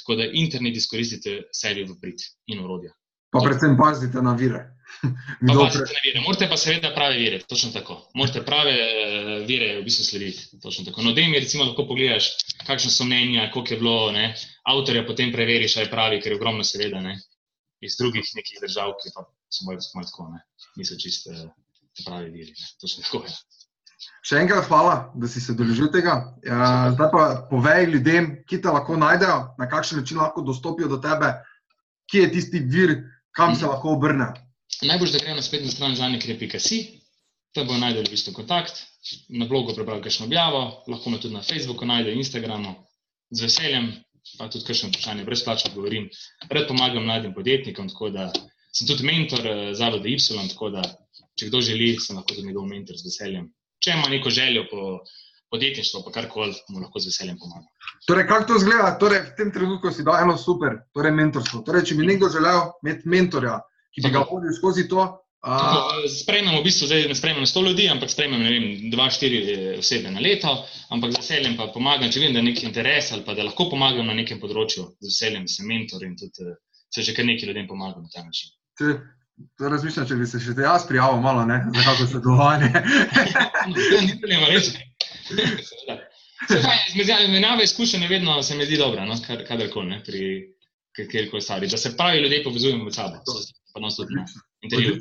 Tako 0.02 0.18
da 0.18 0.30
internet 0.42 0.76
izkoristite 0.76 1.38
sebi 1.54 1.86
v 1.86 2.00
prid 2.02 2.28
in 2.50 2.66
orodja. 2.66 2.90
Pa 3.34 3.42
predvsem 3.42 3.74
pazite 3.76 4.22
na 4.22 4.32
vire. 4.38 4.60
Pa 5.48 5.54
pazite 5.58 5.90
na 5.90 6.02
vire. 6.06 6.20
Morate 6.22 6.46
pa 6.48 6.56
seveda 6.56 6.92
prave 6.94 7.16
vire, 7.18 7.40
točno 7.50 7.72
tako. 7.74 7.96
Morate 8.14 8.44
prave 8.46 8.74
uh, 8.78 9.46
vire 9.48 9.72
v 9.80 9.84
bistvu 9.84 10.04
slediti. 10.06 10.60
Točno 10.62 10.84
tako. 10.84 11.02
No, 11.02 11.12
da 11.12 11.24
mi 11.26 11.40
recimo 11.40 11.66
lahko 11.66 11.88
pogledaš, 11.88 12.30
kakšne 12.66 12.92
so 12.94 13.06
mnenja, 13.08 13.50
koliko 13.54 13.74
je 13.74 13.80
bilo, 13.80 13.96
ne? 14.14 14.28
avtorja 14.70 15.02
potem 15.06 15.32
preveriš, 15.32 15.76
ali 15.76 15.86
je 15.86 15.90
pravi, 15.90 16.20
ker 16.22 16.32
je 16.32 16.38
ogromno 16.38 16.64
seveda 16.64 17.02
ne? 17.02 17.18
iz 17.84 17.98
drugih 17.98 18.30
nekih 18.38 18.62
držav, 18.62 18.94
ki 19.02 19.10
pa 19.16 19.26
so 19.52 19.66
bolj 19.66 19.82
tako, 19.82 20.30
ne? 20.30 20.44
niso 20.78 20.96
čiste 21.00 21.34
uh, 21.34 21.50
pravi 22.06 22.30
viri. 22.30 22.54
Ne? 22.54 22.70
Točno 22.80 23.02
tako 23.02 23.24
je. 23.26 23.34
Še 24.24 24.38
enkrat 24.40 24.68
hvala, 24.70 24.94
da 25.20 25.28
si 25.28 25.40
se 25.40 25.56
deležil 25.58 25.90
tega. 25.92 26.14
Ja, 26.46 26.92
zdaj 26.94 27.10
pa 27.12 27.24
povej 27.50 27.90
ljudem, 27.92 28.30
ki 28.48 28.60
te 28.62 28.72
lahko 28.72 28.96
najdejo, 29.00 29.56
na 29.58 29.68
kakšen 29.68 30.00
način 30.00 30.22
lahko 30.22 30.44
dostopijo 30.46 30.88
do 30.88 31.00
tebe, 31.02 31.34
kje 32.10 32.22
je 32.24 32.30
tisti 32.32 32.62
vir, 32.72 32.94
kam 33.36 33.54
se 33.56 33.66
lahko 33.66 33.94
obrne. 33.96 34.30
Najbolj, 34.82 35.12
da 35.12 35.18
grejo 35.18 35.36
na 35.36 35.42
spletno 35.42 35.70
stran 35.70 35.96
zanikre.si, 35.96 36.78
tam 37.54 37.66
bo 37.66 37.76
najdel 37.78 38.06
v 38.06 38.14
bistvu 38.14 38.34
kontakt, 38.34 38.80
na 39.28 39.46
blogu 39.46 39.74
prebral 39.74 40.02
kakšno 40.02 40.26
objavo, 40.26 40.64
lahko 40.90 41.10
me 41.10 41.20
tudi 41.20 41.34
na 41.34 41.42
Facebooku 41.42 41.86
najde, 41.86 42.14
Instagramu, 42.14 42.74
z 43.30 43.46
veseljem, 43.46 43.92
pa 44.38 44.48
tudi 44.48 44.66
kakšno 44.66 44.90
vprašanje 44.90 45.24
brezplačno 45.24 45.74
govorim. 45.74 46.08
Red 46.50 46.68
pomagam 46.68 47.06
mladim 47.06 47.34
podjetnikom, 47.34 47.88
tako 47.92 48.10
da 48.10 48.30
sem 48.74 48.88
tudi 48.88 49.06
mentor 49.06 49.46
eh, 49.46 49.74
Zavoda 49.74 50.08
Y, 50.08 50.18
tako 50.54 50.70
da 50.70 50.82
če 51.38 51.50
kdo 51.50 51.60
želi, 51.60 51.94
sem 52.00 52.16
lahko 52.16 52.34
tudi 52.34 52.46
njegov 52.46 52.66
mentor 52.70 52.98
z 52.98 53.10
veseljem. 53.10 53.50
Če 53.82 53.98
ima 53.98 54.08
neko 54.08 54.30
željo 54.30 54.66
po 54.70 54.82
podjetništvo, 55.50 56.02
pa 56.06 56.10
karkoli, 56.14 56.54
mu 56.70 56.82
lahko 56.82 57.02
z 57.02 57.10
veseljem 57.10 57.38
pomagam. 57.38 57.70
Torej, 58.06 58.26
kako 58.28 58.44
to 58.44 58.56
izgleda? 58.56 58.94
Torej, 59.00 59.20
v 59.32 59.36
tem 59.36 59.52
trenutku 59.52 59.90
si 59.90 60.04
dal 60.04 60.20
eno 60.22 60.36
super, 60.36 60.76
torej 60.92 61.12
mentorstvo. 61.16 61.62
Torej, 61.64 61.86
če 61.88 61.96
bi 61.96 62.08
nekdo 62.08 62.28
želel 62.32 62.74
imeti 62.84 63.08
mentorja, 63.08 63.58
ki 63.96 64.04
bi 64.04 64.10
ga 64.12 64.24
vodil 64.28 64.52
skozi 64.52 64.84
to. 64.88 65.06
A... 65.44 65.56
Sprejmemo 66.08 66.60
v 66.60 66.64
bistvu, 66.64 66.88
zdaj 66.88 67.08
ne 67.08 67.16
sprejmemo 67.16 67.48
100 67.48 67.64
ljudi, 67.64 67.88
ampak 67.92 68.12
sprejmemo 68.12 68.44
2-4 68.92 69.40
eh, 69.40 69.64
osebe 69.80 70.12
na 70.12 70.20
leto, 70.24 70.52
ampak 70.88 71.12
z 71.12 71.20
veseljem 71.20 71.56
pa 71.58 71.68
pomagam, 71.72 72.08
če 72.08 72.22
vidim, 72.22 72.36
da 72.36 72.40
je 72.40 72.48
nek 72.48 72.62
interes 72.64 73.10
ali 73.12 73.26
pa 73.26 73.36
da 73.36 73.44
lahko 73.44 73.68
pomagam 73.72 74.08
na 74.08 74.16
nekem 74.16 74.40
področju, 74.40 74.86
z 75.04 75.10
veseljem 75.10 75.44
sem 75.52 75.68
mentor 75.68 76.06
in 76.08 76.16
tudi 76.16 76.48
eh, 76.48 76.56
se 76.88 77.04
že 77.04 77.12
kar 77.12 77.28
nekaj 77.28 77.50
ljudem 77.50 77.68
pomagam 77.68 78.06
na 78.06 78.12
ta 78.14 78.24
način. 78.24 78.56
Te, 78.80 78.96
to 79.60 79.68
razmišljam, 79.68 80.08
če 80.08 80.16
bi 80.16 80.30
se 80.32 80.40
še 80.40 80.56
jaz 80.64 80.88
prijavil 80.88 81.20
malo, 81.20 81.44
ne, 81.44 81.60
za 81.76 81.84
kako 81.90 82.08
sodelovanje. 82.08 82.72
Ni 84.08 84.16
problema, 84.16 84.48
res. 84.48 84.72
Menjava 87.28 87.62
izkušenj 87.62 88.06
vedno 88.06 88.42
se 88.42 88.56
mi 88.56 88.66
zdi 88.66 88.76
dobra, 88.76 89.04
no? 89.04 89.14
kadarkoli, 89.48 90.00
pri 90.06 90.54
kjerkoli 91.10 91.42
stvari. 91.42 91.68
Da 91.68 91.76
se 91.76 91.96
pravi 91.96 92.22
ljudje 92.22 92.44
povezujemo 92.44 92.84
med 92.84 92.94
sabo, 92.94 93.20
pa 93.74 93.80
nas 93.80 93.96
tudi 93.96 94.14
intervjujemo. 94.62 95.00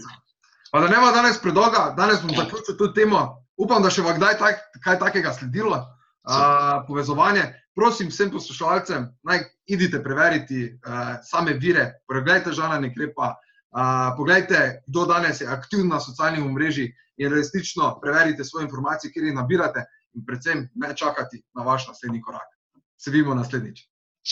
Pa 0.71 0.79
da 0.79 0.87
ne 0.87 0.99
bo 0.99 1.11
danes 1.11 1.41
predolga, 1.41 1.93
danes 1.97 2.21
bom 2.21 2.31
ja. 2.31 2.43
zaključil 2.43 2.77
to 2.77 2.87
temo. 2.87 3.25
Upam, 3.57 3.83
da 3.83 3.91
še 3.93 4.01
bo 4.01 4.13
kdaj 4.17 4.37
tak, 4.39 4.63
kaj 4.83 4.99
takega 4.99 5.33
sledilo. 5.33 5.83
Uh, 6.23 6.85
povezovanje. 6.87 7.41
Prosim 7.75 8.07
vsem 8.07 8.29
poslušalcem, 8.31 9.09
naj 9.27 9.41
idite 9.67 9.99
preveriti 10.03 10.69
uh, 10.71 11.17
same 11.27 11.57
vire, 11.59 11.97
pregledajte 12.07 12.53
žala 12.55 12.77
nekrepa, 12.79 13.33
uh, 13.33 14.13
pogledajte, 14.15 14.85
kdo 14.87 15.03
danes 15.09 15.41
je 15.41 15.49
aktivn 15.51 15.89
na 15.91 15.99
socialnih 15.99 16.45
omrežjih 16.45 16.93
in 17.19 17.33
resnično 17.33 17.89
preverite 18.01 18.45
svoje 18.47 18.69
informacije, 18.69 19.11
kjer 19.11 19.25
jih 19.25 19.35
nabirate 19.35 19.83
in 20.13 20.25
predvsem 20.25 20.69
ne 20.75 20.95
čakati 20.95 21.43
na 21.55 21.63
vaš 21.63 21.87
naslednji 21.87 22.21
korak. 22.21 22.49
Se 22.97 23.11
vidimo 23.11 23.35
naslednjič. 23.35 23.87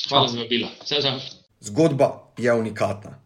Hvala 0.10 0.28
za 0.28 0.40
vabilo. 0.40 0.70
Zgodba 1.60 2.32
je 2.38 2.54
unikatna. 2.54 3.20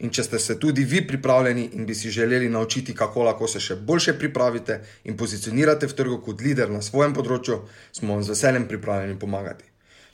In 0.00 0.10
če 0.10 0.24
ste 0.24 0.38
se 0.40 0.56
tudi 0.60 0.84
vi 0.84 1.02
pripravljeni 1.06 1.66
in 1.76 1.86
bi 1.86 1.94
si 1.94 2.10
želeli 2.10 2.48
naučiti, 2.48 2.94
kako 2.94 3.22
lahko 3.22 3.48
se 3.48 3.60
še 3.60 3.76
boljše 3.76 4.14
pripravite 4.18 4.80
in 5.04 5.16
pozicionirate 5.16 5.86
v 5.86 5.96
trgu 5.96 6.20
kot 6.24 6.40
voditelj 6.40 6.72
na 6.72 6.80
svojem 6.82 7.14
področju, 7.14 7.58
smo 7.92 8.14
vam 8.14 8.24
z 8.24 8.32
veseljem 8.32 8.68
pripravljeni 8.68 9.18
pomagati. 9.20 9.69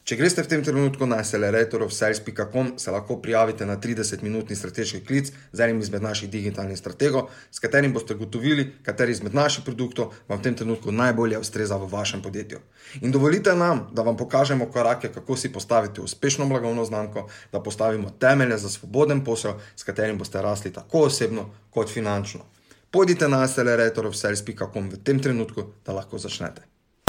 Če 0.06 0.14
greste 0.14 0.38
v 0.44 0.46
tem 0.46 0.60
trenutku 0.62 1.02
na 1.10 1.16
acceleratorofsales.com, 1.18 2.68
se 2.78 2.92
lahko 2.94 3.16
prijavite 3.18 3.66
na 3.66 3.74
30-minutni 3.74 4.54
strateški 4.54 5.00
klic 5.02 5.32
z 5.50 5.64
enim 5.64 5.80
izmed 5.82 6.04
naših 6.04 6.30
digitalnih 6.30 6.78
strategov, 6.78 7.32
s 7.50 7.58
katerim 7.58 7.90
boste 7.90 8.14
gotovili, 8.14 8.68
kateri 8.86 9.16
izmed 9.16 9.34
naših 9.34 9.64
produktov 9.66 10.12
vam 10.28 10.38
v 10.38 10.44
tem 10.44 10.54
trenutku 10.60 10.94
najbolje 10.94 11.40
ustreza 11.42 11.74
v 11.82 11.88
vašem 11.90 12.22
podjetju. 12.22 12.60
In 13.00 13.10
dovolite 13.10 13.56
nam, 13.58 13.88
da 13.90 14.06
vam 14.06 14.14
pokažemo 14.16 14.70
korake, 14.70 15.10
kako 15.10 15.36
si 15.36 15.50
postaviti 15.50 16.00
uspešno 16.00 16.46
blagovno 16.46 16.86
znamko, 16.86 17.26
da 17.50 17.58
postavimo 17.58 18.14
temelje 18.14 18.60
za 18.62 18.70
svoboden 18.70 19.24
posel, 19.24 19.58
s 19.74 19.82
katerim 19.82 20.22
boste 20.22 20.38
rasli 20.38 20.70
tako 20.70 21.08
osebno 21.10 21.50
kot 21.70 21.90
finančno. 21.90 22.46
Pojdite 22.94 23.26
na 23.28 23.42
acceleratorofsales.com 23.42 24.88
v 24.94 25.02
tem 25.02 25.18
trenutku, 25.18 25.66
da 25.82 25.98
lahko 25.98 26.22
začnete. 26.22 26.75